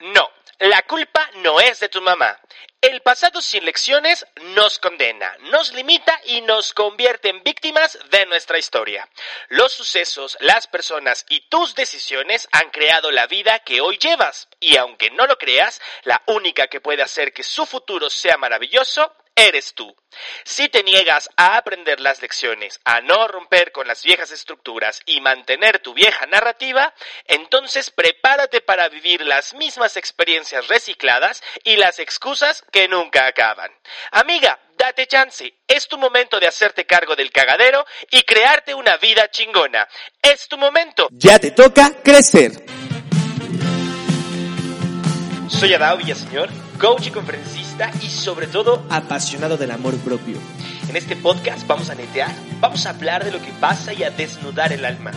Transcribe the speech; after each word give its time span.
No, 0.00 0.30
la 0.60 0.82
culpa 0.82 1.28
no 1.36 1.60
es 1.60 1.80
de 1.80 1.88
tu 1.88 2.00
mamá. 2.00 2.38
El 2.80 3.00
pasado 3.02 3.42
sin 3.42 3.64
lecciones 3.64 4.24
nos 4.54 4.78
condena, 4.78 5.36
nos 5.50 5.72
limita 5.72 6.20
y 6.26 6.40
nos 6.42 6.72
convierte 6.72 7.28
en 7.28 7.42
víctimas 7.42 7.98
de 8.10 8.24
nuestra 8.26 8.56
historia. 8.58 9.08
Los 9.48 9.72
sucesos, 9.72 10.36
las 10.40 10.68
personas 10.68 11.26
y 11.28 11.40
tus 11.48 11.74
decisiones 11.74 12.48
han 12.52 12.70
creado 12.70 13.10
la 13.10 13.26
vida 13.26 13.58
que 13.60 13.80
hoy 13.80 13.98
llevas. 13.98 14.46
Y 14.60 14.76
aunque 14.76 15.10
no 15.10 15.26
lo 15.26 15.36
creas, 15.38 15.80
la 16.04 16.22
única 16.26 16.68
que 16.68 16.80
puede 16.80 17.02
hacer 17.02 17.32
que 17.32 17.42
su 17.42 17.66
futuro 17.66 18.08
sea 18.08 18.36
maravilloso 18.36 19.12
eres 19.38 19.72
tú. 19.74 19.94
Si 20.44 20.68
te 20.68 20.82
niegas 20.82 21.30
a 21.36 21.56
aprender 21.56 22.00
las 22.00 22.20
lecciones, 22.20 22.80
a 22.84 23.00
no 23.00 23.28
romper 23.28 23.70
con 23.70 23.86
las 23.86 24.02
viejas 24.02 24.32
estructuras 24.32 25.00
y 25.06 25.20
mantener 25.20 25.78
tu 25.78 25.94
vieja 25.94 26.26
narrativa, 26.26 26.92
entonces 27.24 27.90
prepárate 27.90 28.60
para 28.60 28.88
vivir 28.88 29.24
las 29.24 29.54
mismas 29.54 29.96
experiencias 29.96 30.66
recicladas 30.66 31.42
y 31.62 31.76
las 31.76 32.00
excusas 32.00 32.64
que 32.72 32.88
nunca 32.88 33.26
acaban. 33.26 33.70
Amiga, 34.10 34.58
date 34.76 35.06
chance. 35.06 35.54
Es 35.68 35.86
tu 35.86 35.98
momento 35.98 36.40
de 36.40 36.48
hacerte 36.48 36.84
cargo 36.84 37.14
del 37.14 37.30
cagadero 37.30 37.86
y 38.10 38.22
crearte 38.22 38.74
una 38.74 38.96
vida 38.96 39.30
chingona. 39.30 39.86
Es 40.20 40.48
tu 40.48 40.58
momento. 40.58 41.08
Ya 41.12 41.38
te 41.38 41.52
toca 41.52 41.92
crecer. 42.02 42.52
Soy 45.48 45.74
Adao 45.74 45.96
Villaseñor, 45.96 46.48
coach 46.78 47.06
y 47.06 47.10
conferencista 47.10 47.67
y 48.02 48.08
sobre 48.08 48.46
todo 48.48 48.84
Apasionado 48.90 49.56
del 49.56 49.70
amor 49.70 49.96
propio. 49.98 50.36
en 50.88 50.96
este 50.96 51.14
podcast 51.16 51.66
vamos 51.66 51.90
a 51.90 51.94
netear, 51.94 52.34
vamos 52.60 52.86
a 52.86 52.90
hablar 52.90 53.24
de 53.24 53.30
lo 53.30 53.40
que 53.40 53.52
pasa 53.60 53.92
y 53.92 54.02
a 54.02 54.10
desnudar 54.10 54.72
el 54.72 54.84
alma. 54.84 55.12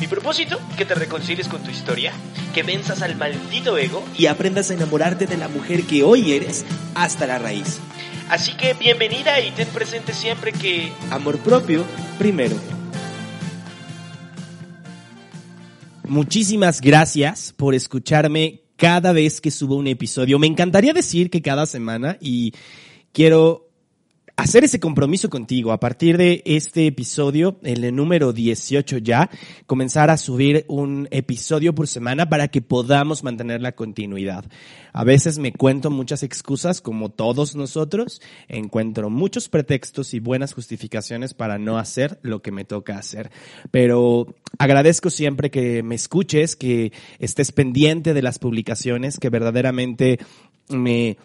Mi 0.00 0.06
propósito, 0.06 0.60
que 0.76 0.84
te 0.84 0.94
reconcilies 0.94 1.48
con 1.48 1.62
tu 1.62 1.70
historia, 1.70 2.12
que 2.52 2.62
venzas 2.62 3.02
al 3.02 3.16
maldito 3.16 3.78
ego, 3.78 4.04
Y 4.16 4.26
aprendas 4.26 4.70
a 4.70 4.74
enamorarte 4.74 5.26
de 5.26 5.36
la 5.36 5.48
mujer 5.48 5.84
que 5.84 6.04
hoy 6.04 6.32
eres 6.32 6.64
hasta 6.94 7.26
la 7.26 7.38
raíz. 7.38 7.78
así 8.28 8.52
que 8.52 8.74
bienvenida 8.74 9.40
y 9.40 9.50
ten 9.50 9.68
presente 9.68 10.12
siempre 10.12 10.52
que 10.52 10.92
Amor 11.10 11.38
propio 11.38 11.84
primero. 12.18 12.56
Muchísimas 16.06 16.80
gracias 16.80 17.52
por 17.56 17.74
escucharme 17.74 18.63
cada 18.76 19.12
vez 19.12 19.40
que 19.40 19.50
subo 19.50 19.76
un 19.76 19.86
episodio. 19.86 20.38
Me 20.38 20.46
encantaría 20.46 20.92
decir 20.92 21.30
que 21.30 21.42
cada 21.42 21.66
semana 21.66 22.16
y 22.20 22.52
quiero 23.12 23.63
hacer 24.36 24.64
ese 24.64 24.80
compromiso 24.80 25.30
contigo. 25.30 25.72
A 25.72 25.80
partir 25.80 26.16
de 26.16 26.42
este 26.44 26.86
episodio, 26.86 27.58
el 27.62 27.94
número 27.94 28.32
18 28.32 28.98
ya, 28.98 29.30
comenzar 29.66 30.10
a 30.10 30.16
subir 30.16 30.64
un 30.68 31.08
episodio 31.10 31.74
por 31.74 31.86
semana 31.86 32.28
para 32.28 32.48
que 32.48 32.60
podamos 32.60 33.22
mantener 33.22 33.60
la 33.60 33.72
continuidad. 33.72 34.44
A 34.92 35.04
veces 35.04 35.38
me 35.38 35.52
cuento 35.52 35.90
muchas 35.90 36.22
excusas, 36.22 36.80
como 36.80 37.10
todos 37.10 37.54
nosotros, 37.54 38.20
encuentro 38.48 39.08
muchos 39.08 39.48
pretextos 39.48 40.14
y 40.14 40.20
buenas 40.20 40.52
justificaciones 40.52 41.34
para 41.34 41.58
no 41.58 41.78
hacer 41.78 42.18
lo 42.22 42.42
que 42.42 42.52
me 42.52 42.64
toca 42.64 42.98
hacer. 42.98 43.30
Pero 43.70 44.34
agradezco 44.58 45.10
siempre 45.10 45.50
que 45.50 45.82
me 45.82 45.94
escuches, 45.94 46.56
que 46.56 46.92
estés 47.18 47.52
pendiente 47.52 48.14
de 48.14 48.22
las 48.22 48.38
publicaciones, 48.38 49.18
que 49.18 49.30
verdaderamente 49.30 50.18
me 50.68 51.18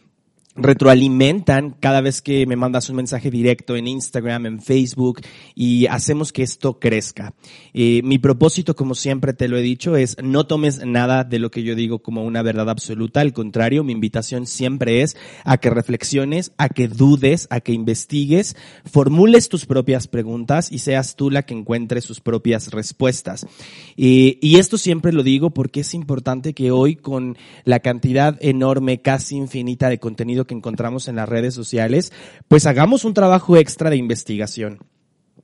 retroalimentan 0.61 1.75
cada 1.79 2.01
vez 2.01 2.21
que 2.21 2.45
me 2.45 2.55
mandas 2.55 2.89
un 2.89 2.97
mensaje 2.97 3.31
directo 3.31 3.75
en 3.75 3.87
Instagram, 3.87 4.45
en 4.45 4.61
Facebook 4.61 5.21
y 5.55 5.87
hacemos 5.87 6.31
que 6.31 6.43
esto 6.43 6.79
crezca. 6.79 7.33
Eh, 7.73 8.01
mi 8.03 8.17
propósito, 8.17 8.75
como 8.75 8.95
siempre 8.95 9.33
te 9.33 9.47
lo 9.47 9.57
he 9.57 9.61
dicho, 9.61 9.95
es 9.95 10.17
no 10.21 10.45
tomes 10.45 10.85
nada 10.85 11.23
de 11.23 11.39
lo 11.39 11.51
que 11.51 11.63
yo 11.63 11.75
digo 11.75 11.99
como 11.99 12.23
una 12.23 12.41
verdad 12.41 12.69
absoluta. 12.69 13.21
Al 13.21 13.33
contrario, 13.33 13.83
mi 13.83 13.93
invitación 13.93 14.45
siempre 14.45 15.01
es 15.01 15.17
a 15.43 15.57
que 15.57 15.69
reflexiones, 15.69 16.51
a 16.57 16.69
que 16.69 16.87
dudes, 16.87 17.47
a 17.49 17.61
que 17.61 17.71
investigues, 17.71 18.55
formules 18.85 19.49
tus 19.49 19.65
propias 19.65 20.07
preguntas 20.07 20.71
y 20.71 20.79
seas 20.79 21.15
tú 21.15 21.29
la 21.29 21.43
que 21.43 21.53
encuentre 21.53 22.01
sus 22.01 22.19
propias 22.19 22.71
respuestas. 22.71 23.45
Eh, 23.97 24.37
y 24.41 24.57
esto 24.57 24.77
siempre 24.77 25.13
lo 25.13 25.23
digo 25.23 25.51
porque 25.51 25.81
es 25.81 25.93
importante 25.93 26.53
que 26.53 26.71
hoy 26.71 26.95
con 26.95 27.37
la 27.63 27.79
cantidad 27.79 28.37
enorme, 28.41 29.01
casi 29.01 29.35
infinita 29.35 29.89
de 29.89 29.99
contenido 29.99 30.45
que 30.49 30.55
encontramos 30.55 31.07
en 31.07 31.15
las 31.15 31.29
redes 31.29 31.53
sociales, 31.53 32.11
pues 32.47 32.65
hagamos 32.65 33.05
un 33.05 33.13
trabajo 33.13 33.55
extra 33.55 33.89
de 33.89 33.97
investigación. 33.97 34.79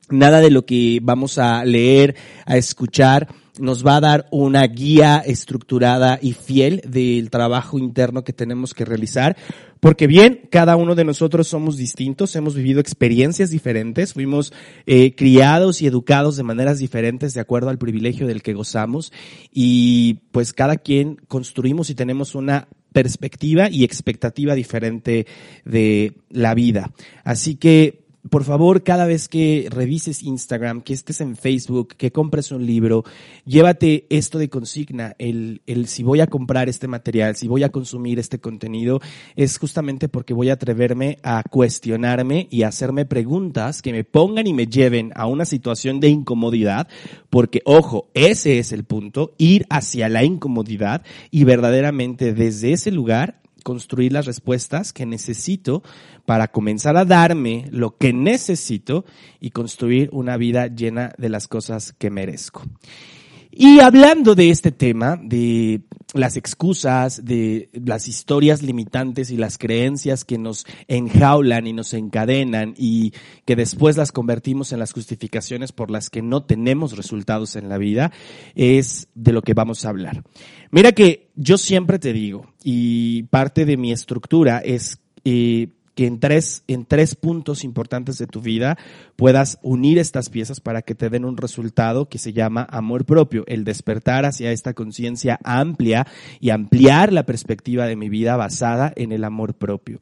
Nada 0.10 0.42
de 0.42 0.52
lo 0.52 0.66
que 0.66 1.00
vamos 1.02 1.38
a 1.38 1.64
leer, 1.64 2.16
a 2.46 2.58
escuchar, 2.58 3.28
nos 3.60 3.86
va 3.86 3.98
a 3.98 4.02
dar 4.02 4.28
una 4.32 4.66
guía 4.68 5.24
estructurada 5.26 6.20
y 6.22 6.34
fiel 6.34 6.82
del 6.86 7.30
trabajo 7.30 7.78
interno 7.80 8.24
que 8.24 8.34
tenemos 8.34 8.74
que 8.74 8.86
realizar, 8.86 9.38
porque 9.80 10.08
bien, 10.08 10.42
cada 10.52 10.76
uno 10.76 10.96
de 10.96 11.06
nosotros 11.06 11.48
somos 11.48 11.78
distintos, 11.78 12.36
hemos 12.36 12.56
vivido 12.56 12.80
experiencias 12.80 13.52
diferentes, 13.52 14.14
fuimos 14.14 14.52
eh, 14.86 15.16
criados 15.16 15.82
y 15.82 15.88
educados 15.88 16.36
de 16.36 16.44
maneras 16.44 16.80
diferentes 16.80 17.34
de 17.34 17.42
acuerdo 17.42 17.70
al 17.70 17.78
privilegio 17.78 18.28
del 18.28 18.42
que 18.42 18.54
gozamos 18.54 19.14
y 19.52 20.16
pues 20.32 20.54
cada 20.54 20.78
quien 20.78 21.16
construimos 21.28 21.90
y 21.90 21.96
tenemos 21.96 22.36
una 22.36 22.68
perspectiva 22.96 23.70
y 23.70 23.84
expectativa 23.84 24.56
diferente 24.56 25.28
de 25.66 26.14
la 26.30 26.54
vida. 26.54 26.94
Así 27.26 27.58
que 27.58 28.05
por 28.30 28.44
favor, 28.44 28.84
cada 28.84 29.06
vez 29.06 29.28
que 29.28 29.68
revises 29.70 30.24
Instagram, 30.24 30.82
que 30.82 30.94
estés 30.94 31.22
en 31.22 31.36
Facebook, 31.36 31.96
que 31.96 32.12
compres 32.12 32.52
un 32.52 32.66
libro, 32.66 33.04
llévate 33.46 34.08
esto 34.10 34.40
de 34.40 34.50
consigna, 34.50 35.16
el, 35.20 35.62
el 35.68 35.88
si 35.88 36.02
voy 36.02 36.22
a 36.22 36.28
comprar 36.28 36.68
este 36.68 36.88
material, 36.88 37.36
si 37.36 37.48
voy 37.48 37.64
a 37.64 37.70
consumir 37.70 38.18
este 38.18 38.40
contenido, 38.40 39.00
es 39.36 39.58
justamente 39.58 40.10
porque 40.10 40.34
voy 40.34 40.50
a 40.50 40.54
atreverme 40.54 41.20
a 41.24 41.44
cuestionarme 41.44 42.48
y 42.50 42.64
hacerme 42.64 43.06
preguntas 43.06 43.82
que 43.82 43.92
me 43.92 44.04
pongan 44.04 44.48
y 44.48 44.54
me 44.54 44.68
lleven 44.68 45.12
a 45.16 45.28
una 45.28 45.46
situación 45.46 46.00
de 46.00 46.10
incomodidad, 46.10 46.88
porque 47.30 47.62
ojo, 47.66 48.10
ese 48.14 48.58
es 48.58 48.72
el 48.72 48.86
punto, 48.86 49.36
ir 49.38 49.66
hacia 49.70 50.10
la 50.10 50.24
incomodidad 50.24 51.04
y 51.30 51.44
verdaderamente 51.44 52.34
desde 52.34 52.74
ese 52.74 52.92
lugar 52.92 53.45
construir 53.66 54.14
las 54.14 54.28
respuestas 54.28 54.94
que 54.94 55.08
necesito 55.08 55.82
para 56.28 56.50
comenzar 56.50 56.98
a 56.98 57.04
darme 57.04 57.66
lo 57.72 57.98
que 57.98 58.14
necesito 58.14 59.06
y 59.42 59.50
construir 59.50 60.08
una 60.12 60.38
vida 60.38 60.68
llena 60.68 61.14
de 61.18 61.30
las 61.30 61.48
cosas 61.48 61.92
que 61.98 62.12
merezco. 62.12 62.62
Y 63.58 63.80
hablando 63.80 64.36
de 64.36 64.50
este 64.50 64.74
tema, 64.74 65.18
de 65.22 65.80
las 66.14 66.36
excusas, 66.36 67.24
de 67.24 67.70
las 67.72 68.10
historias 68.10 68.62
limitantes 68.62 69.32
y 69.32 69.38
las 69.38 69.58
creencias 69.58 70.26
que 70.26 70.38
nos 70.38 70.66
enjaulan 70.90 71.66
y 71.66 71.72
nos 71.72 71.94
encadenan 71.94 72.74
y 72.78 73.14
que 73.46 73.56
después 73.56 73.96
las 73.96 74.12
convertimos 74.12 74.74
en 74.74 74.80
las 74.80 74.92
justificaciones 74.92 75.72
por 75.72 75.90
las 75.90 76.10
que 76.10 76.22
no 76.22 76.44
tenemos 76.44 76.98
resultados 76.98 77.56
en 77.56 77.70
la 77.70 77.78
vida, 77.78 78.12
es 78.56 79.08
de 79.16 79.32
lo 79.32 79.42
que 79.42 79.54
vamos 79.54 79.86
a 79.86 79.90
hablar. 79.90 80.24
Mira 80.72 80.92
que 80.92 81.30
yo 81.36 81.58
siempre 81.58 81.98
te 81.98 82.12
digo, 82.12 82.54
y 82.62 83.24
parte 83.24 83.64
de 83.64 83.78
mi 83.78 83.94
estructura 83.94 84.60
es 84.60 85.00
eh, 85.24 85.70
que 85.96 86.06
en 86.06 86.20
tres, 86.20 86.64
en 86.68 86.86
tres 86.86 87.16
puntos 87.16 87.64
importantes 87.64 88.18
de 88.18 88.28
tu 88.28 88.42
vida 88.42 88.78
puedas 89.16 89.58
unir 89.64 89.98
estas 89.98 90.30
piezas 90.30 90.60
para 90.60 90.82
que 90.82 90.94
te 90.94 91.10
den 91.10 91.26
un 91.26 91.38
resultado 91.38 92.10
que 92.10 92.18
se 92.18 92.34
llama 92.34 92.68
amor 92.70 93.06
propio, 93.06 93.44
el 93.48 93.64
despertar 93.64 94.26
hacia 94.26 94.52
esta 94.52 94.74
conciencia 94.74 95.40
amplia 95.44 96.06
y 96.40 96.50
ampliar 96.50 97.14
la 97.14 97.26
perspectiva 97.26 97.88
de 97.88 97.96
mi 97.96 98.10
vida 98.10 98.36
basada 98.36 98.92
en 98.96 99.12
el 99.12 99.24
amor 99.24 99.56
propio. 99.56 100.00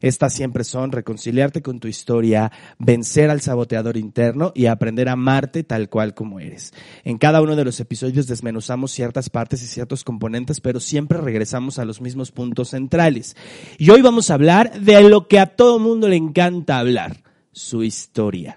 Estas 0.00 0.34
siempre 0.34 0.64
son 0.64 0.92
reconciliarte 0.92 1.62
con 1.62 1.80
tu 1.80 1.88
historia, 1.88 2.52
vencer 2.78 3.30
al 3.30 3.40
saboteador 3.40 3.96
interno 3.96 4.52
y 4.54 4.66
aprender 4.66 5.08
a 5.08 5.12
amarte 5.12 5.64
tal 5.64 5.88
cual 5.88 6.14
como 6.14 6.40
eres. 6.40 6.74
En 7.04 7.18
cada 7.18 7.40
uno 7.40 7.56
de 7.56 7.64
los 7.64 7.80
episodios 7.80 8.26
desmenuzamos 8.26 8.92
ciertas 8.92 9.30
partes 9.30 9.62
y 9.62 9.66
ciertos 9.66 10.04
componentes, 10.04 10.60
pero 10.60 10.80
siempre 10.80 11.18
regresamos 11.18 11.78
a 11.78 11.84
los 11.84 12.00
mismos 12.00 12.32
puntos 12.32 12.70
centrales. 12.70 13.36
Y 13.78 13.90
hoy 13.90 14.02
vamos 14.02 14.30
a 14.30 14.34
hablar 14.34 14.80
de 14.80 15.00
lo 15.08 15.28
que 15.28 15.35
a 15.38 15.46
todo 15.46 15.78
mundo 15.78 16.08
le 16.08 16.16
encanta 16.16 16.78
hablar, 16.78 17.22
su 17.52 17.82
historia. 17.82 18.56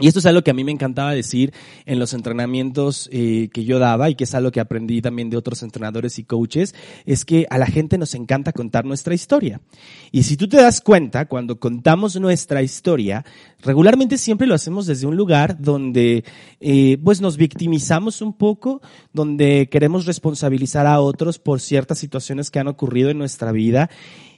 Y 0.00 0.08
esto 0.08 0.18
es 0.18 0.26
algo 0.26 0.42
que 0.42 0.50
a 0.50 0.54
mí 0.54 0.64
me 0.64 0.72
encantaba 0.72 1.14
decir 1.14 1.52
en 1.86 2.00
los 2.00 2.14
entrenamientos 2.14 3.08
eh, 3.12 3.48
que 3.52 3.64
yo 3.64 3.78
daba 3.78 4.10
y 4.10 4.16
que 4.16 4.24
es 4.24 4.34
algo 4.34 4.50
que 4.50 4.58
aprendí 4.58 5.00
también 5.00 5.30
de 5.30 5.36
otros 5.36 5.62
entrenadores 5.62 6.18
y 6.18 6.24
coaches, 6.24 6.74
es 7.06 7.24
que 7.24 7.46
a 7.48 7.58
la 7.58 7.66
gente 7.66 7.96
nos 7.96 8.16
encanta 8.16 8.52
contar 8.52 8.84
nuestra 8.84 9.14
historia. 9.14 9.60
Y 10.10 10.24
si 10.24 10.36
tú 10.36 10.48
te 10.48 10.56
das 10.56 10.80
cuenta, 10.80 11.26
cuando 11.26 11.60
contamos 11.60 12.18
nuestra 12.18 12.60
historia, 12.60 13.24
regularmente 13.62 14.18
siempre 14.18 14.48
lo 14.48 14.56
hacemos 14.56 14.86
desde 14.86 15.06
un 15.06 15.16
lugar 15.16 15.60
donde 15.60 16.24
eh, 16.58 16.98
pues 17.04 17.20
nos 17.20 17.36
victimizamos 17.36 18.20
un 18.20 18.32
poco, 18.32 18.82
donde 19.12 19.68
queremos 19.70 20.06
responsabilizar 20.06 20.88
a 20.88 21.00
otros 21.00 21.38
por 21.38 21.60
ciertas 21.60 21.98
situaciones 21.98 22.50
que 22.50 22.58
han 22.58 22.66
ocurrido 22.66 23.10
en 23.10 23.18
nuestra 23.18 23.52
vida 23.52 23.88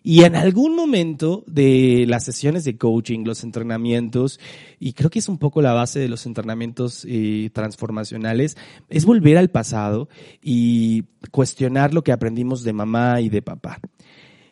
y 0.08 0.22
en 0.22 0.36
algún 0.36 0.76
momento 0.76 1.42
de 1.48 2.04
las 2.06 2.22
sesiones 2.22 2.62
de 2.62 2.78
coaching, 2.78 3.24
los 3.24 3.42
entrenamientos, 3.42 4.38
y 4.78 4.92
creo 4.92 5.10
que 5.10 5.18
es 5.18 5.28
un 5.28 5.36
poco 5.36 5.60
la 5.60 5.72
base 5.72 5.98
de 5.98 6.08
los 6.08 6.26
entrenamientos 6.26 7.04
eh, 7.08 7.50
transformacionales, 7.52 8.56
es 8.88 9.04
volver 9.04 9.36
al 9.36 9.50
pasado 9.50 10.08
y 10.40 11.06
cuestionar 11.32 11.92
lo 11.92 12.04
que 12.04 12.12
aprendimos 12.12 12.62
de 12.62 12.72
mamá 12.72 13.20
y 13.20 13.30
de 13.30 13.42
papá. 13.42 13.80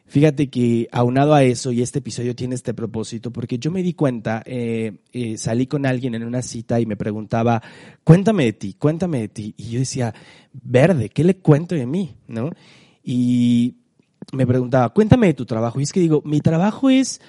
Fíjate 0.06 0.50
que 0.50 0.88
aunado 0.90 1.34
a 1.34 1.44
eso, 1.44 1.70
y 1.70 1.82
este 1.82 2.00
episodio 2.00 2.34
tiene 2.34 2.56
este 2.56 2.74
propósito, 2.74 3.30
porque 3.30 3.56
yo 3.56 3.70
me 3.70 3.84
di 3.84 3.94
cuenta, 3.94 4.42
eh, 4.46 5.02
eh, 5.12 5.38
salí 5.38 5.68
con 5.68 5.86
alguien 5.86 6.16
en 6.16 6.24
una 6.24 6.42
cita 6.42 6.80
y 6.80 6.86
me 6.86 6.96
preguntaba, 6.96 7.62
cuéntame 8.02 8.46
de 8.46 8.54
ti, 8.54 8.74
cuéntame 8.76 9.20
de 9.20 9.28
ti. 9.28 9.54
Y 9.56 9.70
yo 9.70 9.78
decía, 9.78 10.12
verde, 10.52 11.10
¿qué 11.10 11.22
le 11.22 11.36
cuento 11.36 11.76
de 11.76 11.86
mí? 11.86 12.16
¿No? 12.26 12.50
Y 13.04 13.83
me 14.32 14.46
preguntaba, 14.46 14.88
cuéntame 14.90 15.28
de 15.28 15.34
tu 15.34 15.46
trabajo. 15.46 15.80
Y 15.80 15.84
es 15.84 15.92
que 15.92 16.00
digo, 16.00 16.22
mi 16.24 16.40
trabajo 16.40 16.90
es, 16.90 17.20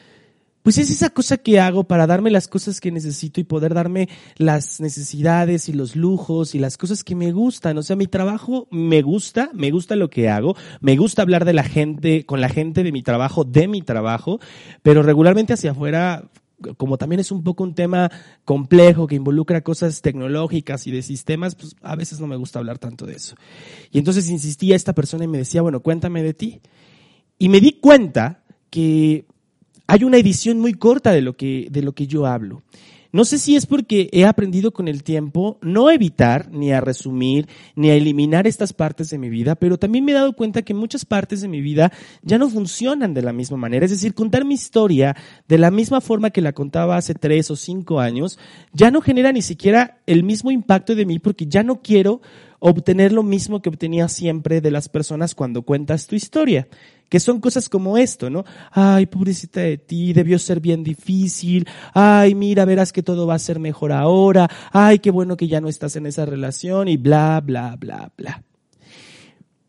pues 0.63 0.77
es 0.77 0.89
esa 0.89 1.09
cosa 1.09 1.38
que 1.38 1.59
hago 1.59 1.83
para 1.83 2.07
darme 2.07 2.31
las 2.31 2.47
cosas 2.47 2.81
que 2.81 2.92
necesito 2.92 3.39
y 3.39 3.44
poder 3.44 3.74
darme 3.74 4.09
las 4.38 4.81
necesidades 4.81 5.69
y 5.69 5.74
los 5.74 5.95
lujos 5.95 6.56
y 6.56 6.59
las 6.59 6.77
cosas 6.77 7.03
que 7.03 7.15
me 7.15 7.31
gustan. 7.31 7.77
O 7.77 7.83
sea, 7.83 7.95
mi 7.95 8.07
trabajo 8.07 8.68
me 8.71 9.01
gusta, 9.01 9.51
me 9.53 9.71
gusta 9.71 9.95
lo 9.95 10.09
que 10.09 10.30
hago, 10.30 10.56
me 10.81 10.95
gusta 10.95 11.21
hablar 11.21 11.45
de 11.45 11.53
la 11.53 11.63
gente, 11.63 12.25
con 12.25 12.42
la 12.42 12.50
gente 12.50 12.83
de 12.83 12.92
mi 12.92 13.03
trabajo, 13.03 13.44
de 13.44 13.68
mi 13.68 13.81
trabajo, 13.81 14.39
pero 14.81 15.03
regularmente 15.03 15.53
hacia 15.53 15.71
afuera 15.71 16.31
como 16.78 16.98
también 16.98 17.19
es 17.19 17.31
un 17.31 17.44
poco 17.44 17.63
un 17.63 17.75
tema 17.75 18.12
complejo 18.44 19.07
que 19.07 19.16
involucra 19.16 19.62
cosas 19.62 20.02
tecnológicas 20.02 20.88
y 20.88 20.92
de 20.92 21.02
sistemas, 21.02 21.56
pues 21.56 21.75
a 21.81 21.96
veces 21.96 22.19
no 22.19 22.28
me 22.28 22.36
gusta 22.36 22.60
hablar 22.60 22.80
tanto 22.80 23.06
de 23.06 23.16
eso. 23.16 23.36
Y 23.92 24.00
entonces 24.00 24.30
insistía 24.30 24.75
esta 24.75 24.94
persona 24.94 25.25
y 25.25 25.28
me 25.28 25.38
decía, 25.38 25.62
bueno, 25.62 25.81
cuéntame 25.81 26.24
de 26.24 26.34
ti. 26.34 26.62
Y 27.38 27.50
me 27.50 27.60
di 27.60 27.74
cuenta 27.74 28.44
que 28.69 29.25
hay 29.88 30.04
una 30.04 30.18
edición 30.18 30.60
muy 30.60 30.74
corta 30.74 31.12
de 31.12 31.22
lo 31.22 31.36
que, 31.36 31.68
de 31.69 31.81
lo 31.81 31.94
que 31.94 32.07
yo 32.07 32.25
hablo. 32.25 32.62
No 33.16 33.24
sé 33.24 33.38
si 33.38 33.56
es 33.56 33.66
porque 33.66 34.10
he 34.12 34.26
aprendido 34.26 34.74
con 34.74 34.90
el 34.90 35.02
tiempo 35.02 35.58
no 35.62 35.90
evitar, 35.90 36.52
ni 36.52 36.74
a 36.74 36.82
resumir, 36.82 37.48
ni 37.74 37.90
a 37.90 37.96
eliminar 37.96 38.46
estas 38.46 38.74
partes 38.74 39.10
de 39.10 39.18
mi 39.18 39.30
vida, 39.30 39.56
pero 39.56 39.78
también 39.78 40.04
me 40.04 40.12
he 40.12 40.16
dado 40.16 40.34
cuenta 40.34 40.64
que 40.64 40.74
muchas 40.74 41.06
partes 41.06 41.40
de 41.40 41.48
mi 41.48 41.62
vida 41.62 41.94
ya 42.24 42.38
no 42.38 42.50
funcionan 42.50 43.14
de 43.14 43.22
la 43.22 43.32
misma 43.32 43.56
manera. 43.56 43.86
Es 43.86 43.92
decir, 43.92 44.16
contar 44.16 44.44
mi 44.44 44.56
historia 44.56 45.16
de 45.48 45.58
la 45.58 45.72
misma 45.72 46.02
forma 46.02 46.32
que 46.32 46.42
la 46.42 46.52
contaba 46.52 46.98
hace 46.98 47.16
tres 47.16 47.50
o 47.52 47.56
cinco 47.56 48.02
años 48.02 48.38
ya 48.74 48.92
no 48.92 49.00
genera 49.00 49.32
ni 49.32 49.42
siquiera 49.42 50.02
el 50.08 50.26
mismo 50.26 50.52
impacto 50.52 50.94
de 50.94 51.06
mí 51.06 51.18
porque 51.18 51.48
ya 51.48 51.64
no 51.64 51.82
quiero 51.82 52.20
obtener 52.60 53.14
lo 53.14 53.24
mismo 53.24 53.62
que 53.62 53.70
obtenía 53.70 54.10
siempre 54.10 54.60
de 54.60 54.72
las 54.72 54.90
personas 54.90 55.36
cuando 55.36 55.62
cuentas 55.62 56.08
tu 56.08 56.16
historia 56.16 56.68
que 57.10 57.19
son 57.19 57.40
cosas 57.40 57.69
como 57.69 57.98
esto, 57.98 58.30
¿no? 58.30 58.46
Ay, 58.72 59.06
pobrecita 59.06 59.62
de 59.62 59.78
ti, 59.78 60.13
debió 60.13 60.40
ser 60.40 60.60
bien 60.60 60.84
difícil. 60.84 61.68
Ay, 61.94 62.36
mira, 62.36 62.66
verás 62.66 62.92
que 62.92 63.04
todo 63.04 63.28
va 63.28 63.36
a 63.36 63.40
ser 63.40 63.60
mejor 63.60 63.92
ahora. 63.92 64.50
Ay, 64.72 65.00
qué 65.00 65.12
bueno 65.12 65.38
que 65.38 65.48
ya 65.48 65.62
no 65.62 65.69
estás 65.69 65.96
en 65.96 66.06
esa 66.06 66.25
relación 66.25 66.88
y 66.88 66.98
bla, 66.98 67.42
bla, 67.42 67.75
bla, 67.80 68.12
bla. 68.18 68.44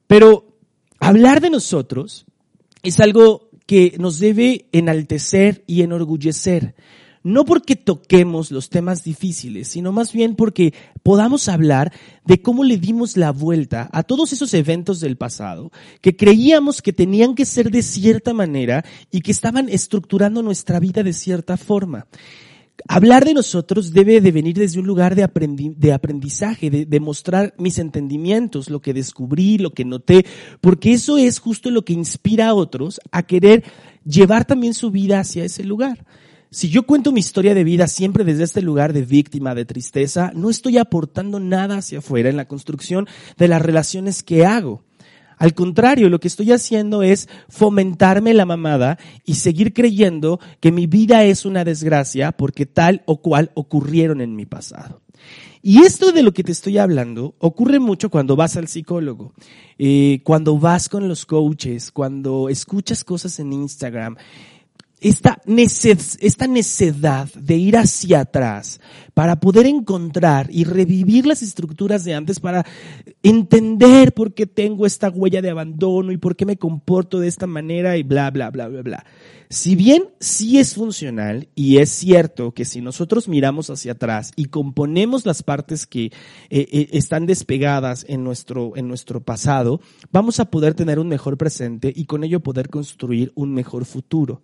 Pero 0.06 0.58
hablar 0.98 1.40
de 1.40 1.50
nosotros 1.50 2.26
es 2.82 3.00
algo 3.00 3.50
que 3.66 3.96
nos 3.98 4.18
debe 4.18 4.66
enaltecer 4.72 5.64
y 5.66 5.82
enorgullecer 5.82 6.74
no 7.26 7.44
porque 7.44 7.74
toquemos 7.74 8.52
los 8.52 8.70
temas 8.70 9.02
difíciles, 9.02 9.66
sino 9.66 9.90
más 9.90 10.12
bien 10.12 10.36
porque 10.36 10.72
podamos 11.02 11.48
hablar 11.48 11.92
de 12.24 12.40
cómo 12.40 12.62
le 12.62 12.76
dimos 12.76 13.16
la 13.16 13.32
vuelta 13.32 13.90
a 13.92 14.04
todos 14.04 14.32
esos 14.32 14.54
eventos 14.54 15.00
del 15.00 15.16
pasado 15.16 15.72
que 16.00 16.14
creíamos 16.14 16.80
que 16.82 16.92
tenían 16.92 17.34
que 17.34 17.44
ser 17.44 17.72
de 17.72 17.82
cierta 17.82 18.32
manera 18.32 18.84
y 19.10 19.22
que 19.22 19.32
estaban 19.32 19.68
estructurando 19.68 20.40
nuestra 20.40 20.78
vida 20.78 21.02
de 21.02 21.12
cierta 21.12 21.56
forma. 21.56 22.06
Hablar 22.86 23.24
de 23.24 23.34
nosotros 23.34 23.92
debe 23.92 24.20
de 24.20 24.30
venir 24.30 24.54
desde 24.54 24.78
un 24.78 24.86
lugar 24.86 25.16
de, 25.16 25.24
aprendizaje, 25.24 26.70
de, 26.70 27.00
mostrar 27.00 27.54
mis 27.58 27.80
entendimientos, 27.80 28.70
lo 28.70 28.80
que 28.80 28.94
descubrí, 28.94 29.58
lo 29.58 29.72
que 29.72 29.84
noté, 29.84 30.24
porque 30.60 30.92
eso 30.92 31.18
es 31.18 31.40
justo 31.40 31.70
lo 31.70 31.84
que 31.84 31.92
inspira 31.94 32.48
a 32.48 32.54
otros 32.54 33.00
a 33.10 33.24
querer 33.24 33.64
llevar 34.04 34.44
también 34.44 34.74
su 34.74 34.92
vida 34.92 35.18
hacia 35.18 35.44
ese 35.44 35.64
lugar. 35.64 36.06
Si 36.56 36.70
yo 36.70 36.84
cuento 36.84 37.12
mi 37.12 37.20
historia 37.20 37.54
de 37.54 37.64
vida 37.64 37.86
siempre 37.86 38.24
desde 38.24 38.44
este 38.44 38.62
lugar 38.62 38.94
de 38.94 39.02
víctima, 39.02 39.54
de 39.54 39.66
tristeza, 39.66 40.32
no 40.34 40.48
estoy 40.48 40.78
aportando 40.78 41.38
nada 41.38 41.76
hacia 41.76 41.98
afuera 41.98 42.30
en 42.30 42.38
la 42.38 42.48
construcción 42.48 43.06
de 43.36 43.46
las 43.46 43.60
relaciones 43.60 44.22
que 44.22 44.46
hago. 44.46 44.82
Al 45.36 45.52
contrario, 45.52 46.08
lo 46.08 46.18
que 46.18 46.28
estoy 46.28 46.52
haciendo 46.52 47.02
es 47.02 47.28
fomentarme 47.50 48.32
la 48.32 48.46
mamada 48.46 48.98
y 49.26 49.34
seguir 49.34 49.74
creyendo 49.74 50.40
que 50.58 50.72
mi 50.72 50.86
vida 50.86 51.24
es 51.24 51.44
una 51.44 51.62
desgracia 51.62 52.32
porque 52.32 52.64
tal 52.64 53.02
o 53.04 53.20
cual 53.20 53.50
ocurrieron 53.52 54.22
en 54.22 54.34
mi 54.34 54.46
pasado. 54.46 55.02
Y 55.60 55.82
esto 55.82 56.10
de 56.10 56.22
lo 56.22 56.32
que 56.32 56.42
te 56.42 56.52
estoy 56.52 56.78
hablando 56.78 57.34
ocurre 57.38 57.80
mucho 57.80 58.08
cuando 58.08 58.34
vas 58.34 58.56
al 58.56 58.68
psicólogo, 58.68 59.34
eh, 59.78 60.20
cuando 60.24 60.58
vas 60.58 60.88
con 60.88 61.06
los 61.06 61.26
coaches, 61.26 61.90
cuando 61.90 62.48
escuchas 62.48 63.04
cosas 63.04 63.38
en 63.40 63.52
Instagram 63.52 64.16
esta, 65.00 65.40
esta 66.20 66.46
necedad 66.46 67.28
de 67.34 67.56
ir 67.56 67.76
hacia 67.76 68.20
atrás 68.20 68.80
para 69.16 69.40
poder 69.40 69.64
encontrar 69.64 70.48
y 70.50 70.64
revivir 70.64 71.24
las 71.24 71.40
estructuras 71.40 72.04
de 72.04 72.12
antes, 72.12 72.38
para 72.38 72.66
entender 73.22 74.12
por 74.12 74.34
qué 74.34 74.44
tengo 74.44 74.84
esta 74.84 75.08
huella 75.08 75.40
de 75.40 75.48
abandono 75.48 76.12
y 76.12 76.18
por 76.18 76.36
qué 76.36 76.44
me 76.44 76.58
comporto 76.58 77.18
de 77.18 77.26
esta 77.26 77.46
manera 77.46 77.96
y 77.96 78.02
bla, 78.02 78.30
bla, 78.30 78.50
bla, 78.50 78.68
bla, 78.68 78.82
bla. 78.82 79.06
Si 79.48 79.74
bien 79.74 80.10
sí 80.20 80.58
es 80.58 80.74
funcional 80.74 81.48
y 81.54 81.78
es 81.78 81.88
cierto 81.88 82.52
que 82.52 82.66
si 82.66 82.82
nosotros 82.82 83.26
miramos 83.26 83.70
hacia 83.70 83.92
atrás 83.92 84.32
y 84.36 84.48
componemos 84.48 85.24
las 85.24 85.42
partes 85.42 85.86
que 85.86 86.04
eh, 86.04 86.12
eh, 86.50 86.88
están 86.92 87.24
despegadas 87.24 88.04
en 88.10 88.22
nuestro, 88.22 88.76
en 88.76 88.86
nuestro 88.86 89.22
pasado, 89.22 89.80
vamos 90.12 90.40
a 90.40 90.50
poder 90.50 90.74
tener 90.74 90.98
un 90.98 91.08
mejor 91.08 91.38
presente 91.38 91.90
y 91.96 92.04
con 92.04 92.22
ello 92.22 92.40
poder 92.40 92.68
construir 92.68 93.32
un 93.34 93.54
mejor 93.54 93.86
futuro. 93.86 94.42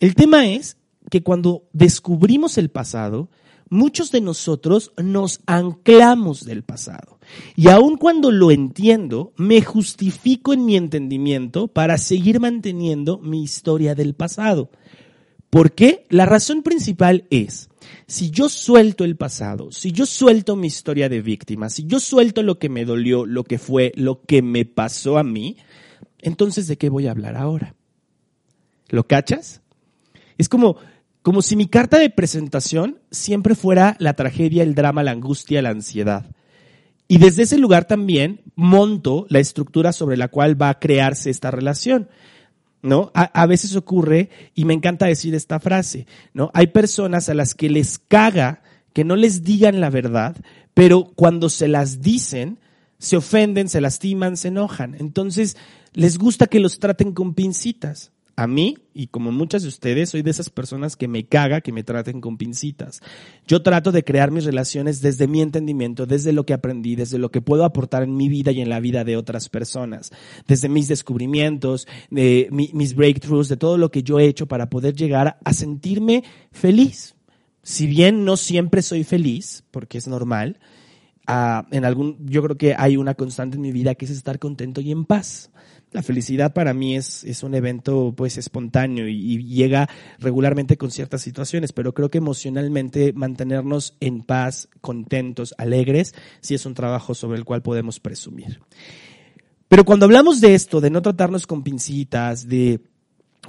El 0.00 0.14
tema 0.14 0.46
es 0.46 0.78
que 1.10 1.22
cuando 1.22 1.68
descubrimos 1.74 2.56
el 2.56 2.70
pasado, 2.70 3.28
muchos 3.68 4.12
de 4.12 4.20
nosotros 4.20 4.92
nos 5.02 5.40
anclamos 5.46 6.44
del 6.44 6.62
pasado. 6.62 7.18
Y 7.56 7.68
aun 7.68 7.96
cuando 7.96 8.30
lo 8.30 8.50
entiendo, 8.50 9.32
me 9.36 9.62
justifico 9.62 10.52
en 10.52 10.64
mi 10.64 10.76
entendimiento 10.76 11.68
para 11.68 11.98
seguir 11.98 12.40
manteniendo 12.40 13.18
mi 13.18 13.42
historia 13.42 13.94
del 13.94 14.14
pasado. 14.14 14.70
¿Por 15.50 15.72
qué? 15.72 16.04
La 16.10 16.26
razón 16.26 16.62
principal 16.62 17.26
es, 17.30 17.68
si 18.06 18.30
yo 18.30 18.48
suelto 18.48 19.04
el 19.04 19.16
pasado, 19.16 19.72
si 19.72 19.92
yo 19.92 20.06
suelto 20.06 20.56
mi 20.56 20.66
historia 20.66 21.08
de 21.08 21.22
víctima, 21.22 21.70
si 21.70 21.86
yo 21.86 22.00
suelto 22.00 22.42
lo 22.42 22.58
que 22.58 22.68
me 22.68 22.84
dolió, 22.84 23.26
lo 23.26 23.44
que 23.44 23.58
fue, 23.58 23.92
lo 23.96 24.22
que 24.22 24.42
me 24.42 24.64
pasó 24.64 25.18
a 25.18 25.24
mí, 25.24 25.56
entonces 26.18 26.66
¿de 26.66 26.76
qué 26.76 26.88
voy 26.88 27.06
a 27.06 27.12
hablar 27.12 27.36
ahora? 27.36 27.74
¿Lo 28.88 29.06
cachas? 29.06 29.62
Es 30.38 30.48
como, 30.48 30.76
como 31.26 31.42
si 31.42 31.56
mi 31.56 31.66
carta 31.66 31.98
de 31.98 32.08
presentación 32.08 33.00
siempre 33.10 33.56
fuera 33.56 33.96
la 33.98 34.14
tragedia, 34.14 34.62
el 34.62 34.76
drama, 34.76 35.02
la 35.02 35.10
angustia, 35.10 35.60
la 35.60 35.70
ansiedad. 35.70 36.24
Y 37.08 37.18
desde 37.18 37.42
ese 37.42 37.58
lugar 37.58 37.88
también 37.88 38.42
monto 38.54 39.26
la 39.28 39.40
estructura 39.40 39.92
sobre 39.92 40.16
la 40.16 40.28
cual 40.28 40.62
va 40.62 40.68
a 40.68 40.78
crearse 40.78 41.30
esta 41.30 41.50
relación. 41.50 42.08
¿No? 42.80 43.10
A, 43.12 43.22
a, 43.22 43.46
veces 43.46 43.74
ocurre, 43.74 44.30
y 44.54 44.66
me 44.66 44.74
encanta 44.74 45.06
decir 45.06 45.34
esta 45.34 45.58
frase, 45.58 46.06
¿no? 46.32 46.52
Hay 46.54 46.68
personas 46.68 47.28
a 47.28 47.34
las 47.34 47.56
que 47.56 47.70
les 47.70 47.98
caga 47.98 48.62
que 48.92 49.02
no 49.02 49.16
les 49.16 49.42
digan 49.42 49.80
la 49.80 49.90
verdad, 49.90 50.36
pero 50.74 51.10
cuando 51.16 51.48
se 51.48 51.66
las 51.66 52.02
dicen, 52.02 52.60
se 52.98 53.16
ofenden, 53.16 53.68
se 53.68 53.80
lastiman, 53.80 54.36
se 54.36 54.46
enojan. 54.46 54.94
Entonces, 55.00 55.56
les 55.92 56.18
gusta 56.18 56.46
que 56.46 56.60
los 56.60 56.78
traten 56.78 57.10
con 57.10 57.34
pincitas 57.34 58.12
a 58.38 58.46
mí, 58.46 58.76
y 58.92 59.06
como 59.06 59.32
muchas 59.32 59.62
de 59.62 59.68
ustedes, 59.68 60.10
soy 60.10 60.20
de 60.20 60.30
esas 60.30 60.50
personas 60.50 60.94
que 60.94 61.08
me 61.08 61.24
caga 61.24 61.62
que 61.62 61.72
me 61.72 61.84
traten 61.84 62.20
con 62.20 62.36
pincitas. 62.36 63.00
Yo 63.46 63.62
trato 63.62 63.92
de 63.92 64.04
crear 64.04 64.30
mis 64.30 64.44
relaciones 64.44 65.00
desde 65.00 65.26
mi 65.26 65.40
entendimiento, 65.40 66.04
desde 66.04 66.34
lo 66.34 66.44
que 66.44 66.52
aprendí, 66.52 66.96
desde 66.96 67.18
lo 67.18 67.30
que 67.30 67.40
puedo 67.40 67.64
aportar 67.64 68.02
en 68.02 68.14
mi 68.14 68.28
vida 68.28 68.52
y 68.52 68.60
en 68.60 68.68
la 68.68 68.78
vida 68.78 69.04
de 69.04 69.16
otras 69.16 69.48
personas, 69.48 70.12
desde 70.46 70.68
mis 70.68 70.86
descubrimientos, 70.86 71.88
de 72.10 72.48
mis 72.50 72.94
breakthroughs, 72.94 73.48
de 73.48 73.56
todo 73.56 73.78
lo 73.78 73.90
que 73.90 74.02
yo 74.02 74.20
he 74.20 74.26
hecho 74.26 74.46
para 74.46 74.68
poder 74.68 74.94
llegar 74.94 75.38
a 75.42 75.52
sentirme 75.54 76.22
feliz, 76.52 77.14
Si 77.62 77.86
bien 77.86 78.24
no 78.24 78.36
siempre 78.36 78.82
soy 78.82 79.02
feliz, 79.02 79.64
porque 79.70 79.98
es 79.98 80.06
normal, 80.06 80.60
ah, 81.26 81.66
en 81.70 81.84
algún, 81.84 82.18
yo 82.26 82.42
creo 82.42 82.56
que 82.56 82.74
hay 82.78 82.96
una 82.96 83.14
constante 83.14 83.56
en 83.56 83.62
mi 83.62 83.72
vida 83.72 83.94
que 83.94 84.04
es 84.04 84.10
estar 84.10 84.38
contento 84.38 84.80
y 84.82 84.92
en 84.92 85.04
paz. 85.04 85.50
La 85.92 86.02
felicidad 86.02 86.52
para 86.52 86.74
mí 86.74 86.96
es, 86.96 87.22
es 87.24 87.42
un 87.42 87.54
evento 87.54 88.12
pues 88.16 88.36
espontáneo 88.38 89.08
y, 89.08 89.42
llega 89.44 89.88
regularmente 90.18 90.76
con 90.76 90.90
ciertas 90.90 91.22
situaciones, 91.22 91.72
pero 91.72 91.94
creo 91.94 92.10
que 92.10 92.18
emocionalmente 92.18 93.12
mantenernos 93.12 93.94
en 94.00 94.22
paz, 94.22 94.68
contentos, 94.80 95.54
alegres, 95.58 96.14
sí 96.40 96.54
es 96.54 96.66
un 96.66 96.74
trabajo 96.74 97.14
sobre 97.14 97.38
el 97.38 97.44
cual 97.44 97.62
podemos 97.62 98.00
presumir. 98.00 98.60
Pero 99.68 99.84
cuando 99.84 100.06
hablamos 100.06 100.40
de 100.40 100.54
esto, 100.54 100.80
de 100.80 100.90
no 100.90 101.02
tratarnos 101.02 101.46
con 101.46 101.62
pincitas, 101.62 102.48
de 102.48 102.80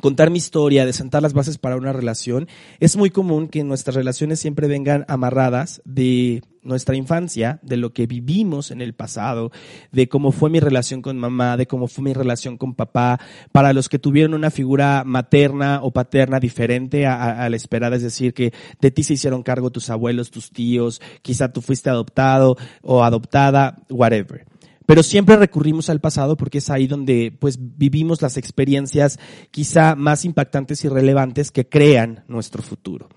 contar 0.01 0.29
mi 0.29 0.37
historia, 0.37 0.85
de 0.85 0.93
sentar 0.93 1.21
las 1.21 1.33
bases 1.33 1.57
para 1.57 1.75
una 1.75 1.93
relación, 1.93 2.47
es 2.79 2.95
muy 2.97 3.09
común 3.09 3.47
que 3.47 3.63
nuestras 3.63 3.95
relaciones 3.95 4.39
siempre 4.39 4.67
vengan 4.67 5.05
amarradas 5.07 5.81
de 5.85 6.43
nuestra 6.67 6.95
infancia, 6.95 7.59
de 7.63 7.77
lo 7.77 7.93
que 7.93 8.05
vivimos 8.05 8.71
en 8.71 8.81
el 8.81 8.93
pasado, 8.93 9.51
de 9.91 10.07
cómo 10.07 10.31
fue 10.31 10.49
mi 10.49 10.59
relación 10.59 11.01
con 11.01 11.17
mamá, 11.17 11.57
de 11.57 11.65
cómo 11.65 11.87
fue 11.87 12.03
mi 12.03 12.13
relación 12.13 12.57
con 12.57 12.75
papá, 12.75 13.19
para 13.51 13.73
los 13.73 13.89
que 13.89 13.97
tuvieron 13.99 14.33
una 14.33 14.51
figura 14.51 15.03
materna 15.05 15.79
o 15.81 15.91
paterna 15.91 16.39
diferente 16.39 17.07
a, 17.07 17.49
la 17.49 17.55
esperada, 17.55 17.95
es 17.95 18.03
decir, 18.03 18.33
que 18.33 18.53
de 18.81 18.91
ti 18.91 19.03
se 19.03 19.13
hicieron 19.13 19.43
cargo 19.43 19.71
tus 19.71 19.89
abuelos, 19.89 20.29
tus 20.29 20.51
tíos, 20.51 21.01
quizá 21.21 21.51
tú 21.51 21.61
fuiste 21.61 21.89
adoptado 21.89 22.57
o 22.81 23.03
adoptada, 23.03 23.77
whatever 23.89 24.45
pero 24.87 25.03
siempre 25.03 25.35
recurrimos 25.35 25.89
al 25.89 25.99
pasado 25.99 26.37
porque 26.37 26.59
es 26.59 26.69
ahí 26.69 26.87
donde 26.87 27.35
pues 27.37 27.57
vivimos 27.59 28.21
las 28.21 28.37
experiencias 28.37 29.19
quizá 29.51 29.95
más 29.95 30.23
impactantes 30.23 30.83
y 30.85 30.87
relevantes 30.87 31.51
que 31.51 31.67
crean 31.67 32.23
nuestro 32.29 32.63
futuro. 32.63 33.09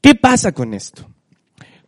¿Qué 0.00 0.14
pasa 0.14 0.52
con 0.52 0.72
esto? 0.72 1.10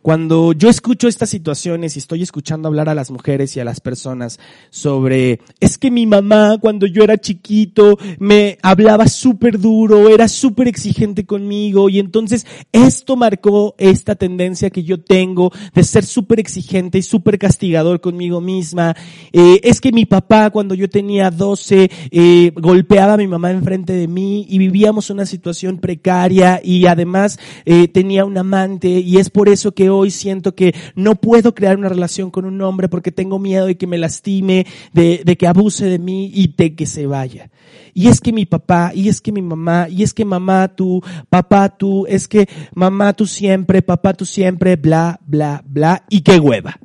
Cuando 0.01 0.53
yo 0.53 0.69
escucho 0.69 1.09
estas 1.09 1.29
situaciones 1.29 1.95
y 1.95 1.99
estoy 1.99 2.23
escuchando 2.23 2.69
hablar 2.69 2.87
a 2.87 2.95
las 2.95 3.11
mujeres 3.11 3.57
y 3.57 3.59
a 3.59 3.65
las 3.65 3.81
personas 3.81 4.39
sobre, 4.69 5.41
es 5.59 5.77
que 5.77 5.91
mi 5.91 6.05
mamá 6.05 6.57
cuando 6.61 6.87
yo 6.87 7.03
era 7.03 7.17
chiquito 7.17 7.97
me 8.17 8.57
hablaba 8.61 9.09
súper 9.09 9.59
duro, 9.59 10.07
era 10.07 10.29
súper 10.29 10.69
exigente 10.69 11.25
conmigo 11.25 11.89
y 11.89 11.99
entonces 11.99 12.47
esto 12.71 13.17
marcó 13.17 13.75
esta 13.77 14.15
tendencia 14.15 14.69
que 14.69 14.83
yo 14.83 15.01
tengo 15.01 15.51
de 15.73 15.83
ser 15.83 16.05
súper 16.05 16.39
exigente 16.39 16.97
y 16.97 17.01
súper 17.01 17.37
castigador 17.37 17.99
conmigo 17.99 18.39
misma. 18.39 18.95
Eh, 19.33 19.59
es 19.63 19.81
que 19.81 19.91
mi 19.91 20.05
papá 20.05 20.49
cuando 20.49 20.75
yo 20.75 20.89
tenía 20.89 21.29
12 21.29 21.91
eh, 22.11 22.51
golpeaba 22.55 23.15
a 23.15 23.17
mi 23.17 23.27
mamá 23.27 23.51
enfrente 23.51 23.91
de 23.91 24.07
mí 24.07 24.45
y 24.49 24.59
vivíamos 24.59 25.09
una 25.09 25.25
situación 25.25 25.77
precaria 25.77 26.61
y 26.63 26.85
además 26.85 27.37
eh, 27.65 27.89
tenía 27.89 28.23
un 28.23 28.37
amante 28.37 28.87
y 28.87 29.17
es 29.17 29.29
por 29.29 29.49
eso 29.49 29.73
que 29.73 29.88
hoy 29.89 30.11
siento 30.11 30.55
que 30.55 30.75
no 30.95 31.15
puedo 31.15 31.53
crear 31.53 31.77
una 31.77 31.89
relación 31.89 32.31
con 32.31 32.45
un 32.45 32.61
hombre 32.61 32.89
porque 32.89 33.11
tengo 33.11 33.39
miedo 33.39 33.65
de 33.65 33.77
que 33.77 33.87
me 33.87 33.97
lastime, 33.97 34.65
de, 34.93 35.21
de 35.25 35.37
que 35.37 35.47
abuse 35.47 35.85
de 35.85 35.99
mí 35.99 36.31
y 36.33 36.53
de 36.55 36.75
que 36.75 36.85
se 36.85 37.07
vaya. 37.07 37.49
Y 37.93 38.07
es 38.07 38.21
que 38.21 38.31
mi 38.31 38.45
papá, 38.45 38.91
y 38.93 39.09
es 39.09 39.21
que 39.21 39.31
mi 39.31 39.41
mamá, 39.41 39.87
y 39.89 40.03
es 40.03 40.13
que 40.13 40.25
mamá 40.25 40.67
tú, 40.69 41.01
papá 41.29 41.69
tú, 41.69 42.05
es 42.07 42.27
que 42.27 42.47
mamá 42.73 43.13
tú 43.13 43.25
siempre, 43.25 43.81
papá 43.81 44.13
tú 44.13 44.25
siempre, 44.25 44.75
bla, 44.75 45.19
bla, 45.25 45.63
bla, 45.65 46.05
y 46.09 46.21
qué 46.21 46.39
hueva. 46.39 46.79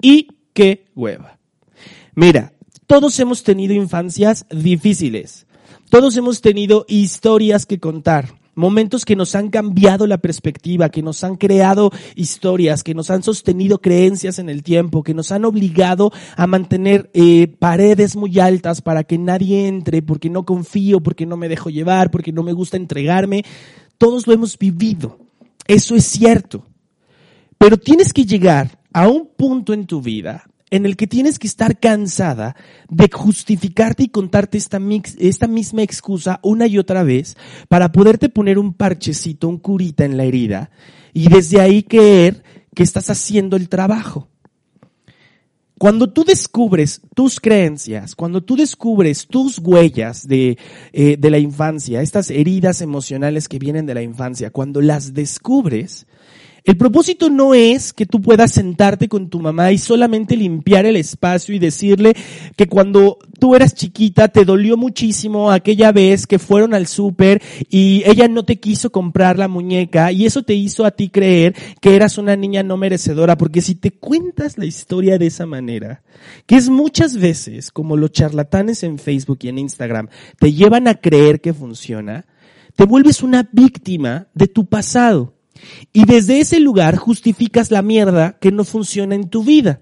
Y 0.00 0.28
qué 0.52 0.86
hueva. 0.94 1.38
Mira, 2.14 2.52
todos 2.86 3.18
hemos 3.18 3.42
tenido 3.42 3.74
infancias 3.74 4.46
difíciles. 4.50 5.46
Todos 5.90 6.16
hemos 6.16 6.40
tenido 6.40 6.84
historias 6.88 7.66
que 7.66 7.78
contar 7.78 8.34
momentos 8.56 9.04
que 9.04 9.14
nos 9.14 9.36
han 9.36 9.50
cambiado 9.50 10.08
la 10.08 10.18
perspectiva, 10.18 10.88
que 10.88 11.02
nos 11.02 11.22
han 11.22 11.36
creado 11.36 11.92
historias, 12.16 12.82
que 12.82 12.94
nos 12.94 13.10
han 13.10 13.22
sostenido 13.22 13.80
creencias 13.80 14.40
en 14.40 14.48
el 14.48 14.64
tiempo, 14.64 15.04
que 15.04 15.14
nos 15.14 15.30
han 15.30 15.44
obligado 15.44 16.10
a 16.36 16.48
mantener 16.48 17.10
eh, 17.14 17.46
paredes 17.46 18.16
muy 18.16 18.40
altas 18.40 18.80
para 18.80 19.04
que 19.04 19.18
nadie 19.18 19.68
entre, 19.68 20.02
porque 20.02 20.30
no 20.30 20.44
confío, 20.44 21.00
porque 21.00 21.26
no 21.26 21.36
me 21.36 21.48
dejo 21.48 21.70
llevar, 21.70 22.10
porque 22.10 22.32
no 22.32 22.42
me 22.42 22.52
gusta 22.52 22.76
entregarme. 22.76 23.44
Todos 23.98 24.26
lo 24.26 24.32
hemos 24.32 24.58
vivido. 24.58 25.18
Eso 25.68 25.94
es 25.94 26.04
cierto. 26.04 26.64
Pero 27.58 27.76
tienes 27.76 28.12
que 28.12 28.24
llegar 28.24 28.78
a 28.92 29.08
un 29.08 29.28
punto 29.36 29.72
en 29.72 29.86
tu 29.86 30.00
vida 30.00 30.44
en 30.70 30.84
el 30.86 30.96
que 30.96 31.06
tienes 31.06 31.38
que 31.38 31.46
estar 31.46 31.78
cansada 31.78 32.56
de 32.88 33.08
justificarte 33.12 34.04
y 34.04 34.08
contarte 34.08 34.58
esta, 34.58 34.78
mix, 34.80 35.16
esta 35.18 35.46
misma 35.46 35.82
excusa 35.82 36.40
una 36.42 36.66
y 36.66 36.78
otra 36.78 37.04
vez 37.04 37.36
para 37.68 37.92
poderte 37.92 38.28
poner 38.28 38.58
un 38.58 38.74
parchecito, 38.74 39.48
un 39.48 39.58
curita 39.58 40.04
en 40.04 40.16
la 40.16 40.24
herida 40.24 40.70
y 41.12 41.28
desde 41.28 41.60
ahí 41.60 41.82
creer 41.82 42.42
que 42.74 42.82
estás 42.82 43.10
haciendo 43.10 43.56
el 43.56 43.68
trabajo. 43.68 44.28
Cuando 45.78 46.10
tú 46.10 46.24
descubres 46.24 47.02
tus 47.14 47.38
creencias, 47.38 48.14
cuando 48.14 48.42
tú 48.42 48.56
descubres 48.56 49.26
tus 49.26 49.58
huellas 49.58 50.26
de, 50.26 50.56
eh, 50.92 51.16
de 51.18 51.30
la 51.30 51.38
infancia, 51.38 52.00
estas 52.00 52.30
heridas 52.30 52.80
emocionales 52.80 53.46
que 53.46 53.58
vienen 53.58 53.84
de 53.84 53.94
la 53.94 54.00
infancia, 54.00 54.50
cuando 54.50 54.80
las 54.80 55.12
descubres, 55.12 56.06
el 56.66 56.76
propósito 56.76 57.30
no 57.30 57.54
es 57.54 57.92
que 57.92 58.06
tú 58.06 58.20
puedas 58.20 58.50
sentarte 58.50 59.08
con 59.08 59.30
tu 59.30 59.38
mamá 59.38 59.70
y 59.70 59.78
solamente 59.78 60.36
limpiar 60.36 60.84
el 60.84 60.96
espacio 60.96 61.54
y 61.54 61.60
decirle 61.60 62.16
que 62.56 62.66
cuando 62.66 63.18
tú 63.38 63.54
eras 63.54 63.72
chiquita 63.72 64.26
te 64.26 64.44
dolió 64.44 64.76
muchísimo 64.76 65.52
aquella 65.52 65.92
vez 65.92 66.26
que 66.26 66.40
fueron 66.40 66.74
al 66.74 66.88
súper 66.88 67.40
y 67.70 68.02
ella 68.04 68.26
no 68.26 68.44
te 68.44 68.58
quiso 68.58 68.90
comprar 68.90 69.38
la 69.38 69.46
muñeca 69.46 70.10
y 70.10 70.26
eso 70.26 70.42
te 70.42 70.54
hizo 70.54 70.84
a 70.84 70.90
ti 70.90 71.08
creer 71.08 71.54
que 71.80 71.94
eras 71.94 72.18
una 72.18 72.34
niña 72.34 72.64
no 72.64 72.76
merecedora, 72.76 73.38
porque 73.38 73.62
si 73.62 73.76
te 73.76 73.92
cuentas 73.92 74.58
la 74.58 74.66
historia 74.66 75.18
de 75.18 75.28
esa 75.28 75.46
manera, 75.46 76.02
que 76.46 76.56
es 76.56 76.68
muchas 76.68 77.16
veces 77.16 77.70
como 77.70 77.96
los 77.96 78.10
charlatanes 78.10 78.82
en 78.82 78.98
Facebook 78.98 79.38
y 79.42 79.50
en 79.50 79.58
Instagram 79.58 80.08
te 80.40 80.52
llevan 80.52 80.88
a 80.88 80.96
creer 80.96 81.40
que 81.40 81.54
funciona, 81.54 82.26
te 82.74 82.86
vuelves 82.86 83.22
una 83.22 83.48
víctima 83.52 84.26
de 84.34 84.48
tu 84.48 84.66
pasado. 84.66 85.35
Y 85.92 86.04
desde 86.04 86.40
ese 86.40 86.60
lugar 86.60 86.96
justificas 86.96 87.70
la 87.70 87.82
mierda 87.82 88.38
que 88.40 88.52
no 88.52 88.64
funciona 88.64 89.14
en 89.14 89.28
tu 89.28 89.44
vida. 89.44 89.80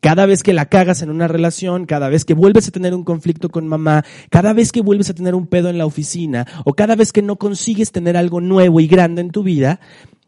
Cada 0.00 0.26
vez 0.26 0.42
que 0.42 0.52
la 0.52 0.66
cagas 0.66 1.00
en 1.00 1.08
una 1.08 1.28
relación, 1.28 1.86
cada 1.86 2.10
vez 2.10 2.26
que 2.26 2.34
vuelves 2.34 2.68
a 2.68 2.72
tener 2.72 2.94
un 2.94 3.04
conflicto 3.04 3.48
con 3.48 3.66
mamá, 3.66 4.04
cada 4.28 4.52
vez 4.52 4.70
que 4.70 4.82
vuelves 4.82 5.08
a 5.08 5.14
tener 5.14 5.34
un 5.34 5.46
pedo 5.46 5.70
en 5.70 5.78
la 5.78 5.86
oficina, 5.86 6.46
o 6.66 6.74
cada 6.74 6.94
vez 6.94 7.10
que 7.10 7.22
no 7.22 7.36
consigues 7.36 7.90
tener 7.90 8.16
algo 8.16 8.42
nuevo 8.42 8.80
y 8.80 8.86
grande 8.86 9.22
en 9.22 9.30
tu 9.30 9.42
vida, 9.42 9.80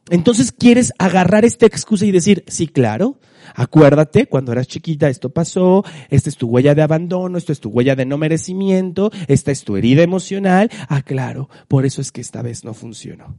entonces 0.09 0.52
quieres 0.52 0.93
agarrar 0.99 1.45
esta 1.45 1.66
excusa 1.66 2.07
y 2.07 2.12
decir, 2.12 2.45
sí, 2.47 2.69
claro, 2.69 3.19
acuérdate, 3.55 4.26
cuando 4.26 4.52
eras 4.52 4.69
chiquita 4.69 5.09
esto 5.09 5.31
pasó, 5.31 5.85
esta 6.11 6.31
es 6.31 6.37
tu 6.37 6.47
huella 6.47 6.75
de 6.75 6.83
abandono, 6.83 7.37
esto 7.37 7.52
es 7.52 7.61
tu 7.61 7.71
huella 7.71 7.97
de 7.97 8.07
no 8.07 8.16
merecimiento, 8.16 9.11
esta 9.26 9.50
es 9.50 9.64
tu 9.64 9.76
herida 9.76 10.02
emocional, 10.02 10.71
ah, 10.88 11.02
claro, 11.02 11.49
por 11.69 11.85
eso 11.87 12.00
es 12.00 12.12
que 12.12 12.21
esta 12.21 12.40
vez 12.40 12.64
no 12.64 12.73
funcionó. 12.73 13.37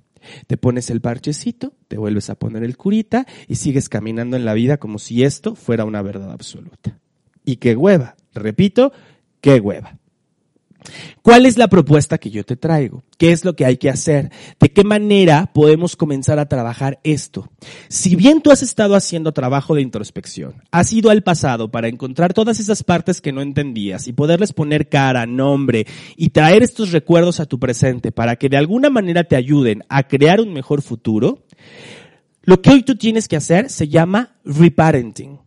Te 0.48 0.58
pones 0.58 0.90
el 0.90 1.02
parchecito, 1.02 1.74
te 1.88 1.98
vuelves 1.98 2.30
a 2.30 2.36
poner 2.36 2.64
el 2.64 2.78
curita 2.78 3.26
y 3.48 3.56
sigues 3.56 3.90
caminando 3.90 4.36
en 4.38 4.46
la 4.46 4.54
vida 4.54 4.78
como 4.78 5.00
si 5.00 5.24
esto 5.24 5.56
fuera 5.56 5.86
una 5.86 6.02
verdad 6.02 6.32
absoluta. 6.32 7.00
Y 7.46 7.58
qué 7.58 7.76
hueva, 7.76 8.16
repito, 8.34 8.92
qué 9.42 9.60
hueva. 9.60 9.98
¿Cuál 11.22 11.46
es 11.46 11.58
la 11.58 11.68
propuesta 11.68 12.18
que 12.18 12.30
yo 12.30 12.46
te 12.46 12.56
traigo? 12.56 13.04
¿Qué 13.18 13.32
es 13.32 13.44
lo 13.44 13.56
que 13.56 13.66
hay 13.66 13.78
que 13.78 13.90
hacer? 13.90 14.32
¿De 14.60 14.72
qué 14.72 14.84
manera 14.84 15.52
podemos 15.54 15.96
comenzar 15.96 16.40
a 16.40 16.48
trabajar 16.48 17.00
esto? 17.04 17.50
Si 17.90 18.16
bien 18.16 18.42
tú 18.42 18.52
has 18.52 18.64
estado 18.64 18.96
haciendo 18.96 19.34
trabajo 19.34 19.76
de 19.76 19.82
introspección, 19.82 20.64
has 20.72 20.94
ido 20.94 21.10
al 21.10 21.24
pasado 21.24 21.70
para 21.70 21.88
encontrar 21.88 22.34
todas 22.34 22.60
esas 22.60 22.84
partes 22.84 23.22
que 23.22 23.34
no 23.34 23.42
entendías 23.42 24.08
y 24.08 24.14
poderles 24.14 24.54
poner 24.54 24.88
cara, 24.88 25.26
nombre 25.26 25.86
y 26.16 26.30
traer 26.30 26.64
estos 26.64 26.92
recuerdos 26.92 27.40
a 27.40 27.46
tu 27.46 27.60
presente 27.60 28.12
para 28.12 28.36
que 28.36 28.50
de 28.50 28.58
alguna 28.58 28.90
manera 28.90 29.24
te 29.24 29.36
ayuden 29.36 29.84
a 29.90 30.08
crear 30.08 30.40
un 30.40 30.54
mejor 30.54 30.82
futuro, 30.82 31.44
lo 32.44 32.62
que 32.62 32.70
hoy 32.70 32.84
tú 32.84 32.96
tienes 32.96 33.28
que 33.28 33.36
hacer 33.36 33.70
se 33.70 33.90
llama 33.90 34.38
reparenting. 34.46 35.40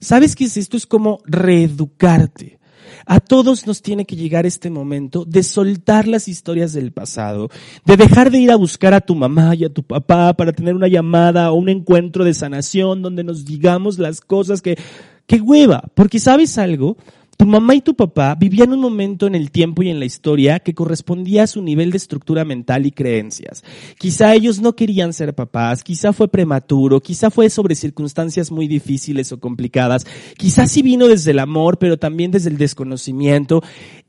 ¿Sabes 0.00 0.36
qué 0.36 0.44
es 0.44 0.56
esto? 0.56 0.76
Es 0.76 0.86
como 0.86 1.20
reeducarte 1.26 2.57
a 3.06 3.20
todos 3.20 3.66
nos 3.66 3.82
tiene 3.82 4.04
que 4.04 4.16
llegar 4.16 4.46
este 4.46 4.70
momento 4.70 5.24
de 5.24 5.42
soltar 5.42 6.06
las 6.06 6.28
historias 6.28 6.72
del 6.72 6.92
pasado, 6.92 7.48
de 7.84 7.96
dejar 7.96 8.30
de 8.30 8.38
ir 8.38 8.50
a 8.50 8.56
buscar 8.56 8.94
a 8.94 9.00
tu 9.00 9.14
mamá 9.14 9.54
y 9.54 9.64
a 9.64 9.72
tu 9.72 9.82
papá 9.82 10.34
para 10.34 10.52
tener 10.52 10.74
una 10.74 10.88
llamada 10.88 11.50
o 11.50 11.54
un 11.54 11.68
encuentro 11.68 12.24
de 12.24 12.34
sanación 12.34 13.02
donde 13.02 13.24
nos 13.24 13.44
digamos 13.44 13.98
las 13.98 14.20
cosas 14.20 14.62
que, 14.62 14.78
qué 15.26 15.40
hueva, 15.40 15.84
porque 15.94 16.18
sabes 16.18 16.58
algo, 16.58 16.96
tu 17.38 17.46
mamá 17.46 17.76
y 17.76 17.80
tu 17.80 17.94
papá 17.94 18.34
vivían 18.34 18.72
un 18.72 18.80
momento 18.80 19.28
en 19.28 19.36
el 19.36 19.52
tiempo 19.52 19.84
y 19.84 19.90
en 19.90 20.00
la 20.00 20.04
historia 20.04 20.58
que 20.58 20.74
correspondía 20.74 21.44
a 21.44 21.46
su 21.46 21.62
nivel 21.62 21.92
de 21.92 21.96
estructura 21.96 22.44
mental 22.44 22.84
y 22.84 22.90
creencias. 22.90 23.62
Quizá 23.96 24.34
ellos 24.34 24.60
no 24.60 24.74
querían 24.74 25.12
ser 25.12 25.36
papás, 25.36 25.84
quizá 25.84 26.12
fue 26.12 26.26
prematuro, 26.26 27.00
quizá 27.00 27.30
fue 27.30 27.48
sobre 27.48 27.76
circunstancias 27.76 28.50
muy 28.50 28.66
difíciles 28.66 29.30
o 29.30 29.38
complicadas, 29.38 30.04
quizá 30.36 30.66
sí 30.66 30.82
vino 30.82 31.06
desde 31.06 31.30
el 31.30 31.38
amor, 31.38 31.78
pero 31.78 31.96
también 31.96 32.32
desde 32.32 32.50
el 32.50 32.58
desconocimiento. 32.58 33.62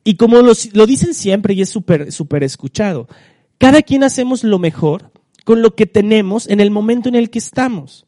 Y 0.03 0.15
como 0.15 0.37
lo, 0.41 0.55
dicen 0.87 1.13
siempre 1.13 1.53
y 1.53 1.61
es 1.61 1.69
súper, 1.69 2.11
súper 2.11 2.41
escuchado, 2.43 3.07
cada 3.59 3.83
quien 3.83 4.03
hacemos 4.03 4.43
lo 4.43 4.57
mejor 4.57 5.11
con 5.45 5.61
lo 5.61 5.75
que 5.75 5.85
tenemos 5.85 6.47
en 6.47 6.61
el 6.61 6.71
momento 6.71 7.09
en 7.09 7.15
el 7.15 7.29
que 7.29 7.37
estamos. 7.37 8.07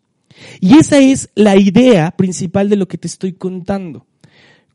Y 0.60 0.80
esa 0.80 0.98
es 0.98 1.30
la 1.36 1.58
idea 1.58 2.10
principal 2.10 2.70
de 2.70 2.76
lo 2.76 2.88
que 2.88 2.98
te 2.98 3.08
estoy 3.08 3.34
contando. 3.34 4.08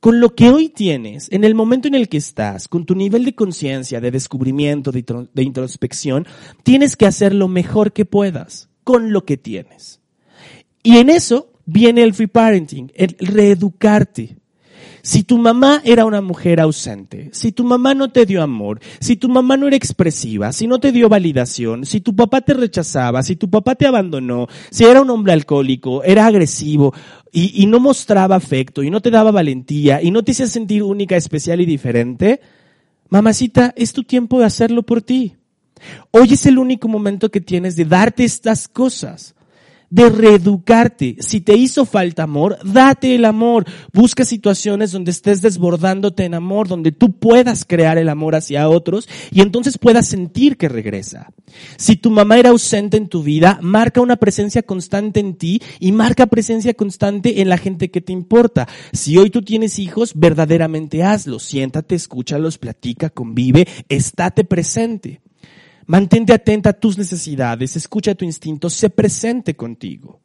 Con 0.01 0.21
lo 0.21 0.35
que 0.35 0.51
hoy 0.51 0.69
tienes, 0.69 1.29
en 1.33 1.45
el 1.45 1.55
momento 1.55 1.89
en 1.89 1.95
el 1.95 2.09
que 2.09 2.19
estás, 2.19 2.69
con 2.69 2.85
tu 2.85 2.95
nivel 2.95 3.25
de 3.25 3.35
conciencia, 3.35 4.01
de 4.01 4.11
descubrimiento, 4.11 4.93
de, 4.93 5.43
introspección, 5.43 6.27
tienes 6.63 6.97
que 6.97 7.07
hacer 7.07 7.35
lo 7.35 7.49
mejor 7.49 7.93
que 7.93 8.05
puedas 8.05 8.69
con 8.85 9.13
lo 9.13 9.25
que 9.25 9.37
tienes. 9.37 10.01
Y 10.83 10.99
en 10.99 11.11
eso 11.11 11.51
viene 11.65 12.03
el 12.03 12.15
free 12.15 12.29
parenting, 12.29 12.93
el 12.95 13.17
reeducarte. 13.19 14.37
Si 15.07 15.23
tu 15.23 15.39
mamá 15.39 15.83
era 15.85 16.05
una 16.05 16.21
mujer 16.21 16.59
ausente, 16.59 17.31
si 17.33 17.53
tu 17.53 17.63
mamá 17.63 17.95
no 17.95 18.11
te 18.11 18.27
dio 18.27 18.43
amor, 18.43 18.81
si 18.99 19.15
tu 19.15 19.29
mamá 19.29 19.57
no 19.57 19.69
era 19.69 19.77
expresiva, 19.77 20.53
si 20.53 20.67
no 20.67 20.81
te 20.81 20.91
dio 20.91 21.09
validación, 21.09 21.87
si 21.87 22.01
tu 22.01 22.17
papá 22.17 22.41
te 22.41 22.55
rechazaba, 22.55 23.23
si 23.23 23.37
tu 23.37 23.49
papá 23.49 23.77
te 23.77 23.87
abandonó, 23.87 24.49
si 24.69 24.83
era 24.83 25.01
un 25.01 25.11
hombre 25.11 25.33
alcohólico, 25.33 26.03
era 26.03 26.27
agresivo 26.27 26.93
y, 27.31 27.67
no 27.67 27.79
mostraba 27.79 28.35
afecto 28.35 28.83
y 28.83 28.91
no 28.91 29.01
te 29.01 29.13
daba 29.13 29.31
valentía 29.31 30.03
y 30.03 30.11
no 30.11 30.25
te 30.25 30.33
hacía 30.33 30.49
sentir 30.49 30.83
única, 30.83 31.15
especial 31.15 31.61
y 31.61 31.67
diferente, 31.67 32.41
mamacita, 33.09 33.75
es 33.77 33.93
tu 33.93 34.03
tiempo 34.03 34.41
de 34.41 34.47
hacerlo 34.47 34.83
por 34.83 35.03
ti. 35.03 35.37
Hoy 36.11 36.33
es 36.33 36.47
el 36.47 36.59
único 36.59 36.89
momento 36.89 37.31
que 37.31 37.41
tienes 37.41 37.77
de 37.77 37.85
darte 37.85 38.25
estas 38.25 38.67
cosas 38.67 39.36
de 39.91 40.09
reeducarte. 40.09 41.17
Si 41.21 41.41
te 41.41 41.57
hizo 41.57 41.85
falta 41.85 42.25
amor, 42.25 42.59
date 42.65 43.15
el 43.15 43.25
amor. 43.25 43.65
Busca 43.93 44.25
situaciones 44.25 44.93
donde 44.93 45.11
estés 45.11 45.43
desbordándote 45.43 46.25
en 46.25 46.35
amor, 46.35 46.69
donde 46.69 46.93
tú 46.93 47.13
puedas 47.13 47.65
crear 47.65 47.99
el 47.99 48.09
amor 48.09 48.35
hacia 48.35 48.69
otros 48.69 49.09
y 49.31 49.41
entonces 49.41 49.79
puedas 49.79 50.07
sentir 50.09 50.57
que 50.57 50.69
regresa. 50.69 51.31
Si 51.77 51.97
tu 51.97 52.11
mamá 52.11 52.39
era 52.39 52.51
ausente 52.51 52.97
en 52.97 53.09
tu 53.09 53.23
vida, 53.23 53.59
marca 53.63 54.01
una 54.01 54.17
presencia 54.17 54.63
constante 54.63 55.21
en 55.21 55.35
ti 55.35 55.63
y 55.81 55.93
marca 55.93 56.27
presencia 56.27 56.75
constante 56.75 57.41
en 57.41 57.49
la 57.49 57.59
gente 57.59 57.91
que 57.91 58.01
te 58.01 58.13
importa. 58.13 58.69
Si 58.93 59.17
hoy 59.17 59.31
tú 59.31 59.43
tienes 59.43 59.79
hijos, 59.79 60.13
verdaderamente 60.15 61.03
hazlo. 61.03 61.39
Siéntate, 61.39 61.95
escúchalos, 61.95 62.59
platica, 62.59 63.11
convive, 63.11 63.67
estate 63.89 64.45
presente. 64.45 65.21
Mantente 65.87 66.33
atenta 66.33 66.71
a 66.71 66.73
tus 66.73 66.99
necesidades, 66.99 67.77
escucha 67.77 68.15
tu 68.15 68.25
instinto, 68.25 68.69
sé 68.69 68.91
presente 68.91 69.55
contigo. 69.55 70.21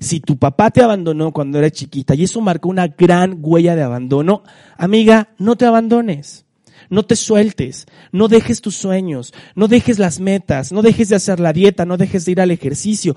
Si 0.00 0.20
tu 0.20 0.38
papá 0.38 0.70
te 0.70 0.82
abandonó 0.82 1.32
cuando 1.32 1.58
eras 1.58 1.72
chiquita 1.72 2.14
y 2.14 2.24
eso 2.24 2.40
marcó 2.40 2.68
una 2.68 2.88
gran 2.88 3.38
huella 3.40 3.74
de 3.74 3.82
abandono, 3.82 4.42
amiga, 4.76 5.30
no 5.38 5.56
te 5.56 5.66
abandones. 5.66 6.44
No 6.90 7.04
te 7.04 7.16
sueltes, 7.16 7.86
no 8.10 8.28
dejes 8.28 8.60
tus 8.60 8.74
sueños, 8.74 9.32
no 9.54 9.66
dejes 9.66 9.98
las 9.98 10.20
metas, 10.20 10.72
no 10.72 10.82
dejes 10.82 11.08
de 11.08 11.16
hacer 11.16 11.40
la 11.40 11.54
dieta, 11.54 11.86
no 11.86 11.96
dejes 11.96 12.24
de 12.24 12.32
ir 12.32 12.40
al 12.40 12.50
ejercicio. 12.50 13.16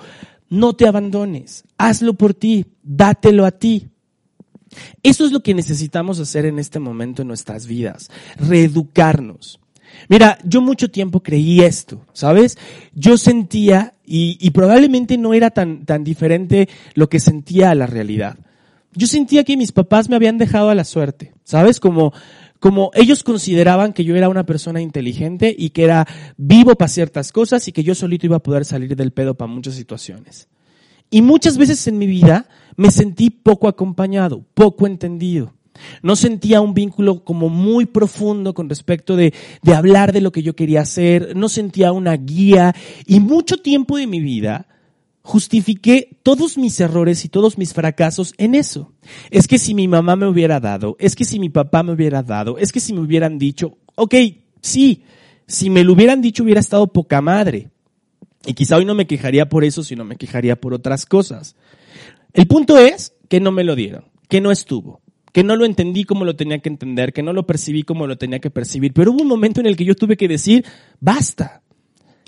No 0.50 0.74
te 0.74 0.88
abandones, 0.88 1.66
hazlo 1.78 2.14
por 2.14 2.34
ti, 2.34 2.68
dátelo 2.84 3.46
a 3.46 3.52
ti. 3.52 3.90
Eso 5.04 5.26
es 5.26 5.32
lo 5.32 5.42
que 5.42 5.54
necesitamos 5.54 6.20
hacer 6.20 6.46
en 6.46 6.60
este 6.60 6.80
momento 6.80 7.22
en 7.22 7.28
nuestras 7.28 7.68
vidas, 7.68 8.10
reeducarnos. 8.38 9.60
Mira, 10.10 10.38
yo 10.44 10.62
mucho 10.62 10.90
tiempo 10.90 11.22
creí 11.22 11.62
esto, 11.62 12.06
¿sabes? 12.14 12.58
Yo 12.94 13.18
sentía, 13.18 13.96
y, 14.06 14.50
probablemente 14.52 15.18
no 15.18 15.34
era 15.34 15.52
tan, 15.52 15.86
tan 15.86 16.04
diferente 16.04 16.70
lo 16.94 17.10
que 17.10 17.20
sentía 17.20 17.72
a 17.72 17.76
la 17.76 17.88
realidad. 17.88 18.38
Yo 18.94 19.08
sentía 19.08 19.44
que 19.44 19.58
mis 19.58 19.72
papás 19.72 20.10
me 20.10 20.16
habían 20.16 20.38
dejado 20.38 20.70
a 20.70 20.76
la 20.76 20.86
suerte, 20.86 21.34
¿sabes? 21.44 21.80
Como, 21.80 22.14
como 22.60 22.92
ellos 22.94 23.24
consideraban 23.24 23.94
que 23.94 24.06
yo 24.06 24.16
era 24.16 24.30
una 24.30 24.46
persona 24.46 24.80
inteligente 24.80 25.54
y 25.58 25.72
que 25.72 25.84
era 25.84 26.08
vivo 26.38 26.76
para 26.76 26.88
ciertas 26.88 27.32
cosas 27.32 27.68
y 27.68 27.72
que 27.72 27.84
yo 27.84 27.94
solito 27.96 28.26
iba 28.26 28.38
a 28.38 28.44
poder 28.44 28.64
salir 28.64 28.96
del 28.96 29.12
pedo 29.12 29.36
para 29.36 29.52
muchas 29.52 29.76
situaciones. 29.76 30.48
Y 31.10 31.22
muchas 31.22 31.58
veces 31.58 31.86
en 31.88 31.98
mi 31.98 32.08
vida 32.08 32.48
me 32.78 32.92
sentí 32.92 33.30
poco 33.30 33.68
acompañado, 33.68 34.46
poco 34.54 34.88
entendido. 34.88 35.54
No 36.02 36.16
sentía 36.16 36.62
un 36.62 36.74
vínculo 36.74 37.24
como 37.24 37.50
muy 37.50 37.86
profundo 37.86 38.54
con 38.54 38.70
respecto 38.70 39.16
de, 39.16 39.34
hablar 39.74 40.14
de 40.14 40.22
lo 40.22 40.32
que 40.32 40.44
yo 40.44 40.56
quería 40.56 40.82
hacer, 40.82 41.36
no 41.36 41.50
sentía 41.50 41.92
una 41.92 42.16
guía 42.16 42.76
y 43.06 43.20
mucho 43.20 43.58
tiempo 43.58 43.98
de 43.98 44.08
mi 44.08 44.20
vida 44.20 44.68
justifiqué 45.22 46.20
todos 46.22 46.58
mis 46.58 46.80
errores 46.80 47.26
y 47.26 47.30
todos 47.30 47.58
mis 47.58 47.74
fracasos 47.74 48.34
en 48.38 48.54
eso. 48.54 48.94
Es 49.32 49.48
que 49.48 49.58
si 49.58 49.74
mi 49.74 49.88
mamá 49.88 50.16
me 50.16 50.28
hubiera 50.28 50.60
dado, 50.60 50.96
es 51.00 51.16
que 51.16 51.26
si 51.26 51.40
mi 51.40 51.50
papá 51.50 51.82
me 51.82 51.94
hubiera 51.94 52.22
dado, 52.22 52.58
es 52.60 52.72
que 52.72 52.80
si 52.80 52.94
me 52.94 53.00
hubieran 53.00 53.40
dicho, 53.40 53.78
ok, 53.96 54.14
sí, 54.62 55.04
si 55.48 55.70
me 55.70 55.84
lo 55.84 55.94
hubieran 55.94 56.22
dicho 56.22 56.44
hubiera 56.44 56.60
estado 56.60 56.88
poca 56.88 57.22
madre. 57.22 57.70
Y 58.46 58.54
quizá 58.54 58.78
hoy 58.78 58.86
no 58.86 58.94
me 58.94 59.08
quejaría 59.08 59.50
por 59.50 59.64
eso, 59.64 59.84
sino 59.84 60.06
me 60.06 60.18
quejaría 60.18 60.62
por 60.62 60.76
otras 60.76 61.08
cosas. 61.08 61.56
El 62.34 62.46
punto 62.46 62.78
es 62.78 63.14
que 63.28 63.40
no 63.40 63.52
me 63.52 63.64
lo 63.64 63.76
dieron, 63.76 64.06
que 64.30 64.42
no 64.42 64.52
estuvo 64.52 65.02
que 65.36 65.44
no 65.44 65.58
lo 65.58 65.66
entendí 65.66 66.06
como 66.06 66.24
lo 66.24 66.38
tenía 66.38 66.60
que 66.60 66.70
entender, 66.70 67.12
que 67.12 67.22
no 67.22 67.34
lo 67.34 67.46
percibí 67.46 67.84
como 67.84 68.08
lo 68.08 68.18
tenía 68.18 68.40
que 68.40 68.50
percibir, 68.50 68.94
pero 68.94 69.12
hubo 69.12 69.22
un 69.22 69.28
momento 69.28 69.60
en 69.60 69.66
el 69.66 69.76
que 69.76 69.84
yo 69.84 69.94
tuve 69.94 70.16
que 70.16 70.30
decir, 70.30 70.64
basta. 71.02 71.62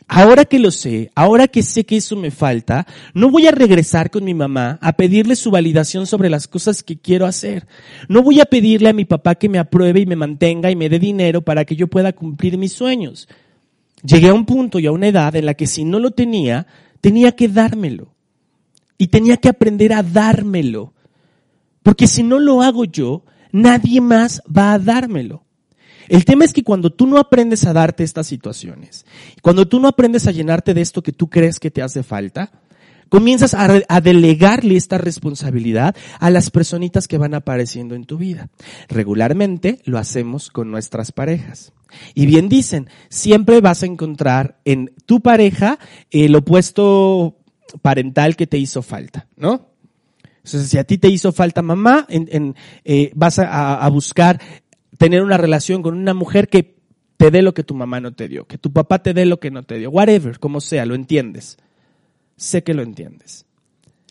Ahora 0.10 0.44
que 0.44 0.60
lo 0.60 0.72
sé, 0.72 1.10
ahora 1.16 1.48
que 1.48 1.64
sé 1.64 1.86
que 1.86 1.96
eso 1.96 2.18
me 2.18 2.32
falta, 2.32 2.86
no 3.14 3.32
voy 3.32 3.48
a 3.48 3.52
regresar 3.52 4.12
con 4.12 4.26
mi 4.26 4.34
mamá 4.34 4.78
a 4.82 4.92
pedirle 4.92 5.38
su 5.38 5.52
validación 5.52 6.06
sobre 6.06 6.30
las 6.30 6.50
cosas 6.50 6.84
que 6.84 6.98
quiero 6.98 7.26
hacer. 7.26 7.66
No 8.10 8.24
voy 8.24 8.42
a 8.42 8.46
pedirle 8.46 8.90
a 8.90 8.94
mi 8.94 9.06
papá 9.06 9.36
que 9.36 9.48
me 9.48 9.58
apruebe 9.58 10.02
y 10.02 10.06
me 10.06 10.18
mantenga 10.18 10.70
y 10.70 10.76
me 10.76 10.90
dé 10.90 11.00
dinero 11.00 11.42
para 11.44 11.64
que 11.64 11.78
yo 11.78 11.88
pueda 11.88 12.12
cumplir 12.12 12.58
mis 12.58 12.74
sueños. 12.74 13.30
Llegué 14.04 14.28
a 14.28 14.34
un 14.34 14.46
punto 14.46 14.80
y 14.80 14.86
a 14.86 14.92
una 14.92 15.08
edad 15.08 15.34
en 15.38 15.46
la 15.46 15.54
que 15.54 15.68
si 15.68 15.86
no 15.86 16.00
lo 16.00 16.12
tenía, 16.12 16.68
tenía 17.00 17.32
que 17.32 17.48
dármelo. 17.48 18.14
Y 18.98 19.08
tenía 19.08 19.38
que 19.38 19.48
aprender 19.48 19.94
a 19.94 20.04
dármelo. 20.04 20.92
Porque 21.88 22.08
si 22.08 22.22
no 22.22 22.38
lo 22.38 22.64
hago 22.64 22.84
yo, 22.84 23.24
nadie 23.54 24.02
más 24.02 24.44
va 24.46 24.74
a 24.74 24.78
dármelo. 24.78 25.46
El 26.10 26.26
tema 26.26 26.44
es 26.44 26.52
que 26.52 26.62
cuando 26.62 26.90
tú 26.90 27.08
no 27.08 27.18
aprendes 27.18 27.66
a 27.66 27.72
darte 27.72 28.04
estas 28.04 28.28
situaciones, 28.28 29.06
cuando 29.42 29.70
tú 29.70 29.80
no 29.80 29.88
aprendes 29.88 30.28
a 30.28 30.32
llenarte 30.32 30.74
de 30.74 30.82
esto 30.82 31.02
que 31.02 31.14
tú 31.14 31.30
crees 31.30 31.62
que 31.62 31.72
te 31.72 31.82
hace 31.82 32.04
falta, 32.04 32.52
comienzas 33.08 33.54
a, 33.54 34.02
delegarle 34.02 34.76
esta 34.76 34.98
responsabilidad 34.98 35.96
a 36.20 36.30
las 36.30 36.50
personitas 36.50 37.08
que 37.08 37.18
van 37.18 37.34
apareciendo 37.34 37.96
en 37.96 38.04
tu 38.04 38.18
vida. 38.18 38.50
Regularmente 38.90 39.80
lo 39.86 39.98
hacemos 39.98 40.52
con 40.52 40.70
nuestras 40.70 41.14
parejas. 41.14 41.72
Y 42.14 42.26
bien 42.26 42.50
dicen, 42.50 42.90
siempre 43.08 43.62
vas 43.62 43.84
a 43.84 43.86
encontrar 43.86 44.60
en 44.66 44.94
tu 45.06 45.22
pareja 45.22 45.80
el 46.12 46.36
opuesto 46.36 47.38
parental 47.82 48.36
que 48.36 48.46
te 48.46 48.58
hizo 48.58 48.82
falta, 48.82 49.28
¿no? 49.38 49.77
Entonces, 50.48 50.70
si 50.70 50.78
a 50.78 50.86
ti 50.86 50.98
te 50.98 51.10
hizo 51.10 51.34
falta 51.34 51.62
mamá, 51.62 52.06
en, 52.10 52.56
eh, 52.86 53.12
vas 53.16 53.38
a, 53.38 53.76
a 53.76 53.90
buscar 53.90 54.40
tener 54.98 55.22
una 55.22 55.38
relación 55.38 55.82
con 55.82 55.98
una 55.98 56.14
mujer 56.14 56.48
que 56.48 56.78
te 57.18 57.32
dé 57.32 57.42
lo 57.42 57.54
que 57.54 57.64
tu 57.64 57.74
mamá 57.74 58.00
no 58.00 58.14
te 58.14 58.28
dio, 58.30 58.46
que 58.46 58.58
tu 58.58 58.72
papá 58.72 59.04
te 59.04 59.14
dé 59.14 59.26
lo 59.26 59.40
que 59.40 59.52
no 59.52 59.64
te 59.64 59.78
dio, 59.78 59.90
whatever, 59.90 60.40
como 60.40 60.62
sea, 60.62 60.86
lo 60.86 60.96
entiendes. 60.96 61.58
Sé 62.38 62.64
que 62.64 62.74
lo 62.74 62.84
entiendes. 62.84 63.47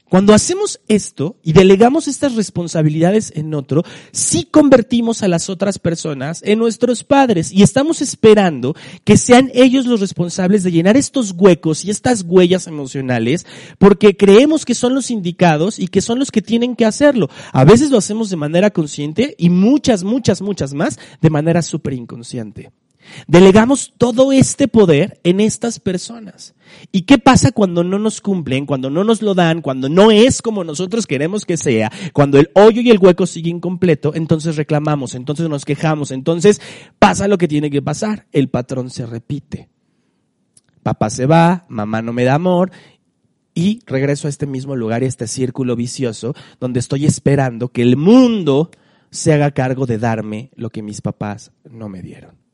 Cuando 0.08 0.34
hacemos 0.34 0.78
esto 0.86 1.36
y 1.42 1.52
delegamos 1.52 2.06
estas 2.06 2.36
responsabilidades 2.36 3.32
en 3.34 3.52
otro, 3.54 3.82
sí 4.12 4.44
convertimos 4.44 5.24
a 5.24 5.28
las 5.28 5.50
otras 5.50 5.80
personas 5.80 6.42
en 6.44 6.60
nuestros 6.60 7.02
padres 7.02 7.50
y 7.50 7.64
estamos 7.64 8.00
esperando 8.00 8.76
que 9.02 9.16
sean 9.16 9.50
ellos 9.52 9.84
los 9.86 9.98
responsables 9.98 10.62
de 10.62 10.70
llenar 10.70 10.96
estos 10.96 11.32
huecos 11.36 11.84
y 11.84 11.90
estas 11.90 12.22
huellas 12.22 12.68
emocionales 12.68 13.46
porque 13.78 14.16
creemos 14.16 14.64
que 14.64 14.76
son 14.76 14.94
los 14.94 15.10
indicados 15.10 15.80
y 15.80 15.88
que 15.88 16.00
son 16.00 16.20
los 16.20 16.30
que 16.30 16.40
tienen 16.40 16.76
que 16.76 16.84
hacerlo. 16.84 17.28
A 17.52 17.64
veces 17.64 17.90
lo 17.90 17.98
hacemos 17.98 18.30
de 18.30 18.36
manera 18.36 18.70
consciente 18.70 19.34
y 19.38 19.50
muchas, 19.50 20.04
muchas, 20.04 20.40
muchas 20.40 20.72
más 20.72 21.00
de 21.20 21.30
manera 21.30 21.62
súper 21.62 21.94
inconsciente. 21.94 22.70
Delegamos 23.26 23.94
todo 23.98 24.32
este 24.32 24.68
poder 24.68 25.20
en 25.24 25.40
estas 25.40 25.80
personas. 25.80 26.54
¿Y 26.92 27.02
qué 27.02 27.18
pasa 27.18 27.52
cuando 27.52 27.84
no 27.84 27.98
nos 27.98 28.20
cumplen, 28.20 28.66
cuando 28.66 28.90
no 28.90 29.04
nos 29.04 29.22
lo 29.22 29.34
dan, 29.34 29.62
cuando 29.62 29.88
no 29.88 30.10
es 30.10 30.42
como 30.42 30.64
nosotros 30.64 31.06
queremos 31.06 31.44
que 31.44 31.56
sea, 31.56 31.90
cuando 32.12 32.38
el 32.38 32.50
hoyo 32.54 32.82
y 32.82 32.90
el 32.90 32.98
hueco 32.98 33.26
siguen 33.26 33.56
incompleto? 33.56 34.14
Entonces 34.14 34.56
reclamamos, 34.56 35.14
entonces 35.14 35.48
nos 35.48 35.64
quejamos, 35.64 36.10
entonces 36.10 36.60
pasa 36.98 37.28
lo 37.28 37.38
que 37.38 37.48
tiene 37.48 37.70
que 37.70 37.82
pasar. 37.82 38.26
El 38.32 38.48
patrón 38.48 38.90
se 38.90 39.06
repite. 39.06 39.68
Papá 40.82 41.10
se 41.10 41.26
va, 41.26 41.66
mamá 41.68 42.02
no 42.02 42.12
me 42.12 42.24
da 42.24 42.34
amor 42.34 42.70
y 43.54 43.80
regreso 43.86 44.28
a 44.28 44.30
este 44.30 44.46
mismo 44.46 44.76
lugar 44.76 45.02
y 45.02 45.06
a 45.06 45.08
este 45.08 45.26
círculo 45.26 45.74
vicioso 45.74 46.34
donde 46.60 46.78
estoy 46.78 47.06
esperando 47.06 47.68
que 47.70 47.82
el 47.82 47.96
mundo 47.96 48.70
se 49.10 49.32
haga 49.32 49.50
cargo 49.50 49.86
de 49.86 49.98
darme 49.98 50.50
lo 50.54 50.70
que 50.70 50.82
mis 50.82 51.00
papás 51.00 51.52
no 51.64 51.88
me 51.88 52.02
dieron. 52.02 52.45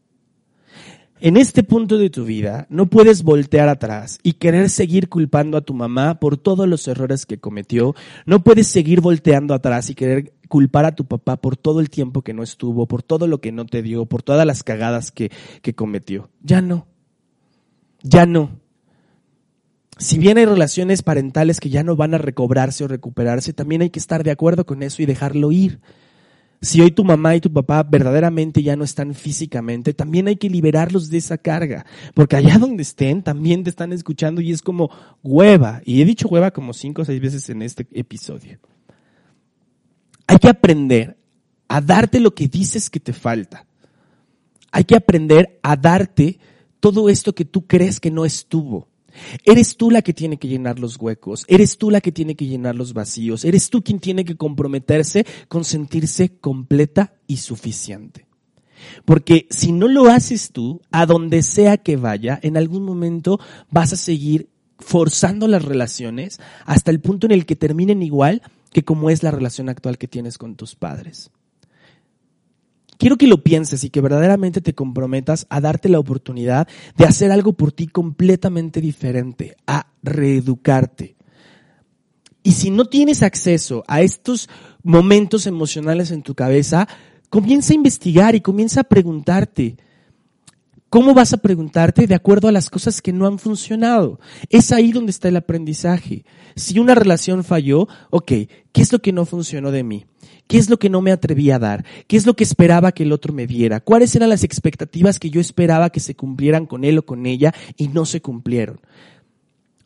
En 1.25 1.37
este 1.37 1.63
punto 1.63 1.99
de 1.99 2.11
tu 2.11 2.25
vida 2.25 2.67
no 2.69 2.87
puedes 2.87 3.23
voltear 3.23 3.69
atrás 3.69 4.19
y 4.25 4.33
querer 4.33 4.69
seguir 4.69 5.09
culpando 5.09 5.57
a 5.57 5.61
tu 5.61 5.73
mamá 5.73 6.19
por 6.19 6.37
todos 6.37 6.67
los 6.67 6.89
errores 6.89 7.27
que 7.27 7.39
cometió. 7.39 7.95
No 8.27 8.43
puedes 8.43 8.67
seguir 8.67 9.01
volteando 9.01 9.55
atrás 9.55 9.89
y 9.89 9.95
querer 9.95 10.33
culpar 10.49 10.85
a 10.85 10.97
tu 10.97 11.05
papá 11.05 11.37
por 11.37 11.57
todo 11.57 11.79
el 11.79 11.91
tiempo 11.91 12.23
que 12.23 12.35
no 12.35 12.43
estuvo, 12.43 12.89
por 12.89 13.05
todo 13.05 13.29
lo 13.29 13.41
que 13.41 13.53
no 13.53 13.67
te 13.67 13.83
dio, 13.83 14.05
por 14.07 14.25
todas 14.25 14.45
las 14.45 14.65
cagadas 14.65 15.13
que, 15.13 15.31
que 15.63 15.77
cometió. 15.77 16.29
Ya 16.43 16.61
no. 16.61 16.89
Ya 18.03 18.27
no. 18.27 18.59
si 19.99 20.19
bien 20.19 20.39
hay 20.39 20.45
relaciones 20.45 21.05
parentales 21.05 21.61
que 21.61 21.71
ya 21.71 21.85
no 21.85 21.95
van 21.95 22.15
a 22.15 22.19
recobrarse 22.19 22.83
o 22.83 22.89
recuperarse, 22.89 23.53
también 23.53 23.83
hay 23.83 23.91
que 23.91 24.01
estar 24.01 24.25
de 24.25 24.33
acuerdo 24.33 24.67
con 24.67 24.83
eso 24.83 25.01
y 25.03 25.07
dejarlo 25.07 25.53
ir. 25.53 25.79
Si 26.63 26.81
hoy 26.81 26.93
tu 26.93 27.03
mamá 27.03 27.35
y 27.35 27.41
tu 27.41 27.53
papá 27.53 27.83
verdaderamente 27.83 28.63
ya 28.63 28.77
no 28.77 28.85
están 28.85 29.15
físicamente, 29.15 29.95
también 29.95 30.29
hay 30.29 30.37
que 30.37 30.49
liberarlos 30.49 31.11
de 31.11 31.19
esa 31.19 31.37
carga, 31.37 31.85
porque 32.15 32.37
allá 32.37 32.57
donde 32.57 32.85
estén 32.85 33.23
también 33.23 33.65
te 33.65 33.71
están 33.71 33.93
escuchando 33.93 34.41
y 34.41 34.53
es 34.53 34.63
como 34.63 34.89
hueva, 35.25 35.83
y 35.85 36.01
he 36.01 36.05
dicho 36.05 36.29
hueva 36.29 36.53
como 36.53 36.73
cinco 36.73 37.03
o 37.03 37.05
seis 37.05 37.21
veces 37.21 37.51
en 37.51 37.63
este 37.63 37.89
episodio. 37.91 38.61
Hay 40.29 40.39
que 40.39 40.49
aprender 40.49 41.19
a 41.67 41.81
darte 41.81 42.21
lo 42.21 42.33
que 42.33 42.47
dices 42.47 42.89
que 42.91 43.01
te 43.01 43.13
falta. 43.13 43.67
Hay 44.71 44.85
que 44.85 44.95
aprender 44.95 45.59
a 45.63 45.75
darte 45.75 46.39
todo 46.79 47.09
esto 47.09 47.35
que 47.35 47.45
tú 47.45 47.67
crees 47.67 47.99
que 47.99 48.13
no 48.13 48.25
estuvo. 48.25 48.89
Eres 49.45 49.77
tú 49.77 49.91
la 49.91 50.03
que 50.03 50.13
tiene 50.13 50.39
que 50.39 50.49
llenar 50.49 50.79
los 50.79 50.97
huecos, 51.01 51.45
eres 51.49 51.79
tú 51.79 51.91
la 51.91 52.01
que 52.01 52.13
tiene 52.13 52.35
que 52.35 52.47
llenar 52.47 52.75
los 52.75 52.93
vacíos, 52.93 53.45
eres 53.45 53.71
tú 53.71 53.83
quien 53.83 54.01
tiene 54.01 54.25
que 54.25 54.37
comprometerse 54.37 55.27
con 55.49 55.65
sentirse 55.65 56.39
completa 56.39 57.15
y 57.27 57.39
suficiente. 57.39 58.27
Porque 59.05 59.47
si 59.51 59.73
no 59.73 59.89
lo 59.89 60.07
haces 60.07 60.51
tú, 60.53 60.81
a 60.91 61.07
donde 61.07 61.43
sea 61.43 61.77
que 61.77 61.97
vaya, 61.97 62.39
en 62.43 62.57
algún 62.57 62.85
momento 62.85 63.39
vas 63.71 63.93
a 63.93 63.97
seguir 63.97 64.49
forzando 64.79 65.47
las 65.47 65.65
relaciones 65.65 66.41
hasta 66.65 66.91
el 66.91 67.01
punto 67.01 67.27
en 67.27 67.33
el 67.33 67.47
que 67.47 67.57
terminen 67.57 68.03
igual 68.03 68.43
que 68.73 68.85
como 68.85 69.11
es 69.11 69.23
la 69.23 69.31
relación 69.31 69.69
actual 69.69 69.99
que 69.99 70.09
tienes 70.09 70.39
con 70.39 70.57
tus 70.57 70.75
padres. 70.75 71.31
Quiero 73.03 73.19
que 73.19 73.27
lo 73.27 73.43
pienses 73.43 73.83
y 73.83 73.91
que 73.91 74.01
verdaderamente 74.01 74.61
te 74.61 74.77
comprometas 74.77 75.49
a 75.51 75.61
darte 75.61 75.89
la 75.89 75.99
oportunidad 75.99 76.69
de 76.97 77.05
hacer 77.05 77.33
algo 77.33 77.53
por 77.55 77.73
ti 77.73 77.89
completamente 77.89 78.81
diferente, 78.81 79.57
a 79.67 79.89
reeducarte. 80.05 81.17
Y 82.45 82.53
si 82.53 82.71
no 82.71 82.85
tienes 82.85 83.25
acceso 83.25 83.83
a 83.89 84.03
estos 84.03 84.49
momentos 84.85 85.49
emocionales 85.49 86.13
en 86.13 86.23
tu 86.23 86.37
cabeza, 86.37 86.87
comienza 87.29 87.73
a 87.73 87.75
investigar 87.75 88.37
y 88.37 88.41
comienza 88.41 88.83
a 88.83 88.85
preguntarte, 88.85 89.79
¿Cómo 90.89 91.13
vas 91.13 91.33
a 91.33 91.39
preguntarte 91.39 92.07
de 92.07 92.15
acuerdo 92.15 92.47
a 92.47 92.53
las 92.53 92.71
cosas 92.71 93.03
que 93.03 93.13
no 93.13 93.27
han 93.27 93.41
funcionado? 93.41 94.21
Es 94.49 94.71
ahí 94.71 94.93
donde 94.93 95.11
está 95.11 95.27
el 95.27 95.37
aprendizaje. 95.37 96.25
Si 96.55 96.79
una 96.79 96.95
relación 96.95 97.43
falló, 97.43 97.89
ok, 98.11 98.27
¿qué 98.27 98.83
es 98.83 98.93
lo 98.93 99.01
que 99.01 99.13
no 99.13 99.27
funcionó 99.27 99.73
de 99.73 99.83
mí? 99.83 100.05
¿Qué 100.47 100.59
es 100.59 100.69
lo 100.69 100.79
que 100.79 100.91
no 100.91 101.01
me 101.01 101.13
atreví 101.13 101.51
a 101.51 101.59
dar? 101.59 101.85
¿Qué 102.07 102.17
es 102.17 102.27
lo 102.27 102.35
que 102.35 102.45
esperaba 102.45 102.93
que 102.93 103.05
el 103.05 103.13
otro 103.13 103.33
me 103.33 103.47
diera? 103.47 103.81
¿Cuáles 103.81 104.15
eran 104.15 104.29
las 104.29 104.45
expectativas 104.45 105.19
que 105.19 105.31
yo 105.31 105.41
esperaba 105.41 105.91
que 105.91 106.01
se 106.01 106.15
cumplieran 106.15 106.67
con 106.67 106.85
él 106.85 106.99
o 106.99 107.07
con 107.07 107.27
ella 107.27 107.55
y 107.77 107.89
no 107.89 108.05
se 108.05 108.21
cumplieron? 108.21 108.81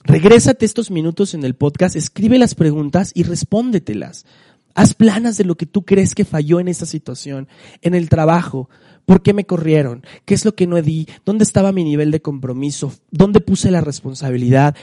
Regrésate 0.02 0.64
estos 0.64 0.90
minutos 0.90 1.34
en 1.34 1.44
el 1.44 1.54
podcast, 1.54 1.96
escribe 1.96 2.38
las 2.38 2.54
preguntas 2.54 3.12
y 3.14 3.24
respóndetelas. 3.24 4.26
Haz 4.74 4.94
planas 4.94 5.36
de 5.36 5.44
lo 5.44 5.56
que 5.56 5.66
tú 5.66 5.84
crees 5.84 6.14
que 6.14 6.24
falló 6.24 6.60
en 6.60 6.68
esa 6.68 6.86
situación, 6.86 7.48
en 7.82 7.94
el 7.94 8.08
trabajo, 8.08 8.68
¿Por 9.06 9.22
qué 9.22 9.32
me 9.32 9.46
corrieron? 9.46 10.04
¿Qué 10.24 10.34
es 10.34 10.44
lo 10.44 10.56
que 10.56 10.66
no 10.66 10.82
di? 10.82 11.06
¿Dónde 11.24 11.44
estaba 11.44 11.70
mi 11.70 11.84
nivel 11.84 12.10
de 12.10 12.20
compromiso? 12.20 12.92
¿Dónde 13.12 13.40
puse 13.40 13.70
la 13.70 13.80
responsabilidad? 13.80 14.74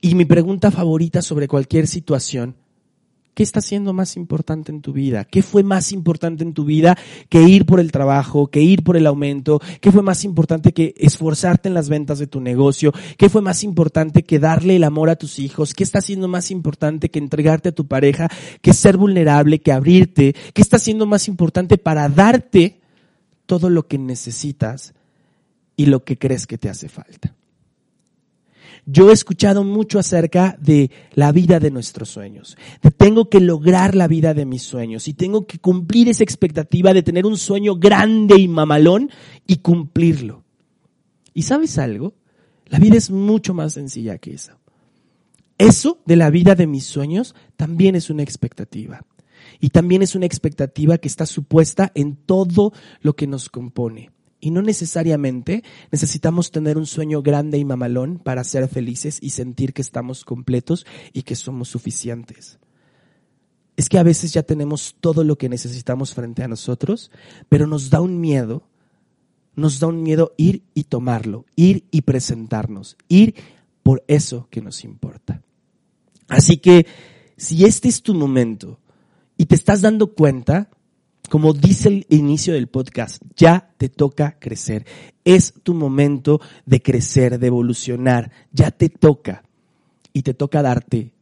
Y 0.00 0.16
mi 0.16 0.24
pregunta 0.24 0.72
favorita 0.72 1.22
sobre 1.22 1.46
cualquier 1.46 1.86
situación, 1.86 2.56
¿qué 3.34 3.42
está 3.42 3.60
siendo 3.60 3.92
más 3.92 4.16
importante 4.16 4.72
en 4.72 4.82
tu 4.82 4.92
vida? 4.92 5.24
¿Qué 5.24 5.42
fue 5.42 5.62
más 5.62 5.92
importante 5.92 6.44
en 6.44 6.54
tu 6.54 6.64
vida 6.64 6.96
que 7.28 7.42
ir 7.42 7.66
por 7.66 7.80
el 7.80 7.92
trabajo, 7.92 8.48
que 8.48 8.60
ir 8.60 8.82
por 8.82 8.96
el 8.96 9.06
aumento? 9.06 9.60
¿Qué 9.80 9.92
fue 9.92 10.02
más 10.02 10.24
importante 10.24 10.72
que 10.72 10.94
esforzarte 10.96 11.68
en 11.68 11.74
las 11.74 11.88
ventas 11.88 12.18
de 12.18 12.26
tu 12.26 12.40
negocio? 12.40 12.92
¿Qué 13.16 13.28
fue 13.28 13.42
más 13.42 13.64
importante 13.64 14.22
que 14.22 14.38
darle 14.38 14.76
el 14.76 14.84
amor 14.84 15.10
a 15.10 15.16
tus 15.16 15.38
hijos? 15.38 15.74
¿Qué 15.74 15.84
está 15.84 16.00
siendo 16.00 16.28
más 16.28 16.50
importante 16.50 17.10
que 17.10 17.18
entregarte 17.18 17.70
a 17.70 17.72
tu 17.72 17.86
pareja? 17.86 18.28
¿Que 18.60 18.72
ser 18.72 18.96
vulnerable? 18.96 19.60
¿Que 19.60 19.72
abrirte? 19.72 20.34
¿Qué 20.52 20.62
está 20.62 20.78
siendo 20.78 21.06
más 21.06 21.28
importante 21.28 21.78
para 21.78 22.08
darte 22.08 22.80
todo 23.46 23.70
lo 23.70 23.86
que 23.86 23.98
necesitas 23.98 24.94
y 25.76 25.86
lo 25.86 26.04
que 26.04 26.18
crees 26.18 26.46
que 26.46 26.58
te 26.58 26.68
hace 26.68 26.88
falta. 26.88 27.34
Yo 28.84 29.10
he 29.10 29.12
escuchado 29.12 29.62
mucho 29.62 29.98
acerca 29.98 30.56
de 30.60 30.90
la 31.14 31.30
vida 31.30 31.60
de 31.60 31.70
nuestros 31.70 32.08
sueños, 32.08 32.56
de 32.82 32.90
tengo 32.90 33.28
que 33.28 33.40
lograr 33.40 33.94
la 33.94 34.08
vida 34.08 34.34
de 34.34 34.44
mis 34.44 34.62
sueños 34.62 35.06
y 35.06 35.14
tengo 35.14 35.46
que 35.46 35.58
cumplir 35.58 36.08
esa 36.08 36.24
expectativa 36.24 36.92
de 36.92 37.02
tener 37.02 37.24
un 37.24 37.36
sueño 37.36 37.76
grande 37.76 38.40
y 38.40 38.48
mamalón 38.48 39.10
y 39.46 39.58
cumplirlo. 39.58 40.42
¿Y 41.32 41.42
sabes 41.42 41.78
algo? 41.78 42.14
La 42.66 42.78
vida 42.78 42.96
es 42.96 43.10
mucho 43.10 43.54
más 43.54 43.74
sencilla 43.74 44.18
que 44.18 44.34
eso. 44.34 44.52
Eso 45.58 46.00
de 46.04 46.16
la 46.16 46.30
vida 46.30 46.56
de 46.56 46.66
mis 46.66 46.84
sueños 46.84 47.36
también 47.56 47.94
es 47.94 48.10
una 48.10 48.24
expectativa. 48.24 49.02
Y 49.60 49.68
también 49.68 50.02
es 50.02 50.16
una 50.16 50.26
expectativa 50.26 50.98
que 50.98 51.06
está 51.06 51.24
supuesta 51.24 51.92
en 51.94 52.16
todo 52.16 52.72
lo 53.00 53.14
que 53.14 53.28
nos 53.28 53.48
compone. 53.48 54.10
Y 54.44 54.50
no 54.50 54.60
necesariamente 54.60 55.62
necesitamos 55.92 56.50
tener 56.50 56.76
un 56.76 56.84
sueño 56.84 57.22
grande 57.22 57.58
y 57.58 57.64
mamalón 57.64 58.18
para 58.18 58.42
ser 58.42 58.66
felices 58.66 59.20
y 59.22 59.30
sentir 59.30 59.72
que 59.72 59.82
estamos 59.82 60.24
completos 60.24 60.84
y 61.12 61.22
que 61.22 61.36
somos 61.36 61.68
suficientes. 61.68 62.58
Es 63.76 63.88
que 63.88 64.00
a 64.00 64.02
veces 64.02 64.32
ya 64.32 64.42
tenemos 64.42 64.96
todo 64.98 65.22
lo 65.22 65.38
que 65.38 65.48
necesitamos 65.48 66.12
frente 66.12 66.42
a 66.42 66.48
nosotros, 66.48 67.12
pero 67.48 67.68
nos 67.68 67.88
da 67.88 68.00
un 68.00 68.20
miedo, 68.20 68.68
nos 69.54 69.78
da 69.78 69.86
un 69.86 70.02
miedo 70.02 70.34
ir 70.36 70.64
y 70.74 70.84
tomarlo, 70.84 71.46
ir 71.54 71.86
y 71.92 72.00
presentarnos, 72.00 72.96
ir 73.06 73.36
por 73.84 74.02
eso 74.08 74.48
que 74.50 74.60
nos 74.60 74.82
importa. 74.82 75.40
Así 76.26 76.56
que 76.56 76.84
si 77.36 77.64
este 77.64 77.88
es 77.88 78.02
tu 78.02 78.12
momento 78.12 78.80
y 79.36 79.46
te 79.46 79.54
estás 79.54 79.82
dando 79.82 80.14
cuenta, 80.14 80.68
como 81.32 81.54
dice 81.54 81.88
el 81.88 82.06
inicio 82.10 82.52
del 82.52 82.66
podcast, 82.66 83.22
ya 83.34 83.70
te 83.78 83.88
toca 83.88 84.36
crecer. 84.38 84.84
Es 85.24 85.54
tu 85.62 85.72
momento 85.72 86.42
de 86.66 86.82
crecer, 86.82 87.38
de 87.38 87.46
evolucionar. 87.46 88.30
Ya 88.52 88.70
te 88.70 88.90
toca. 88.90 89.42
Y 90.12 90.24
te 90.24 90.34
toca 90.34 90.60
darte 90.60 91.14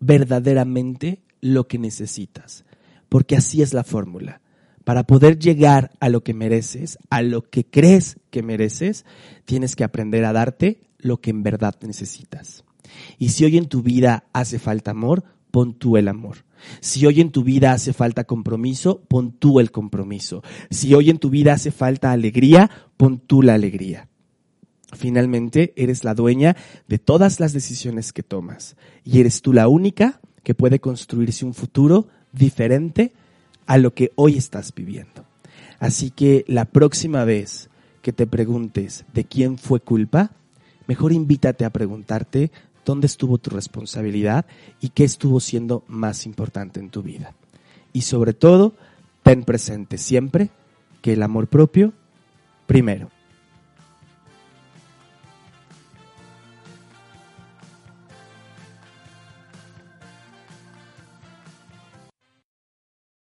verdaderamente 0.00 1.22
lo 1.40 1.68
que 1.68 1.78
necesitas. 1.78 2.64
Porque 3.08 3.36
así 3.36 3.62
es 3.62 3.72
la 3.74 3.84
fórmula. 3.84 4.40
Para 4.82 5.04
poder 5.04 5.38
llegar 5.38 5.92
a 6.00 6.08
lo 6.08 6.24
que 6.24 6.34
mereces, 6.34 6.98
a 7.08 7.22
lo 7.22 7.48
que 7.48 7.64
crees 7.64 8.18
que 8.32 8.42
mereces, 8.42 9.04
tienes 9.44 9.76
que 9.76 9.84
aprender 9.84 10.24
a 10.24 10.32
darte 10.32 10.80
lo 10.98 11.20
que 11.20 11.30
en 11.30 11.44
verdad 11.44 11.76
necesitas. 11.82 12.64
Y 13.20 13.28
si 13.28 13.44
hoy 13.44 13.56
en 13.56 13.68
tu 13.68 13.82
vida 13.82 14.24
hace 14.32 14.58
falta 14.58 14.90
amor, 14.90 15.22
pon 15.54 15.74
tú 15.74 15.96
el 15.96 16.08
amor. 16.08 16.38
Si 16.80 17.06
hoy 17.06 17.20
en 17.20 17.30
tu 17.30 17.44
vida 17.44 17.70
hace 17.70 17.92
falta 17.92 18.24
compromiso, 18.24 19.02
pon 19.06 19.30
tú 19.30 19.60
el 19.60 19.70
compromiso. 19.70 20.42
Si 20.68 20.94
hoy 20.94 21.10
en 21.10 21.18
tu 21.18 21.30
vida 21.30 21.52
hace 21.52 21.70
falta 21.70 22.10
alegría, 22.10 22.68
pon 22.96 23.20
tú 23.20 23.40
la 23.40 23.54
alegría. 23.54 24.08
Finalmente, 24.94 25.72
eres 25.76 26.02
la 26.02 26.14
dueña 26.14 26.56
de 26.88 26.98
todas 26.98 27.38
las 27.38 27.52
decisiones 27.52 28.12
que 28.12 28.24
tomas 28.24 28.74
y 29.04 29.20
eres 29.20 29.42
tú 29.42 29.52
la 29.52 29.68
única 29.68 30.20
que 30.42 30.56
puede 30.56 30.80
construirse 30.80 31.44
un 31.44 31.54
futuro 31.54 32.08
diferente 32.32 33.12
a 33.64 33.78
lo 33.78 33.94
que 33.94 34.10
hoy 34.16 34.36
estás 34.36 34.74
viviendo. 34.74 35.24
Así 35.78 36.10
que 36.10 36.44
la 36.48 36.64
próxima 36.64 37.24
vez 37.24 37.70
que 38.02 38.12
te 38.12 38.26
preguntes 38.26 39.04
de 39.14 39.22
quién 39.22 39.56
fue 39.56 39.78
culpa, 39.78 40.32
mejor 40.88 41.12
invítate 41.12 41.64
a 41.64 41.70
preguntarte 41.70 42.50
dónde 42.84 43.06
estuvo 43.06 43.38
tu 43.38 43.50
responsabilidad 43.50 44.46
y 44.80 44.90
qué 44.90 45.04
estuvo 45.04 45.40
siendo 45.40 45.84
más 45.88 46.26
importante 46.26 46.80
en 46.80 46.90
tu 46.90 47.02
vida. 47.02 47.34
Y 47.92 48.02
sobre 48.02 48.32
todo, 48.32 48.74
ten 49.22 49.44
presente 49.44 49.98
siempre 49.98 50.50
que 51.02 51.12
el 51.12 51.22
amor 51.22 51.48
propio 51.48 51.92
primero. 52.66 53.10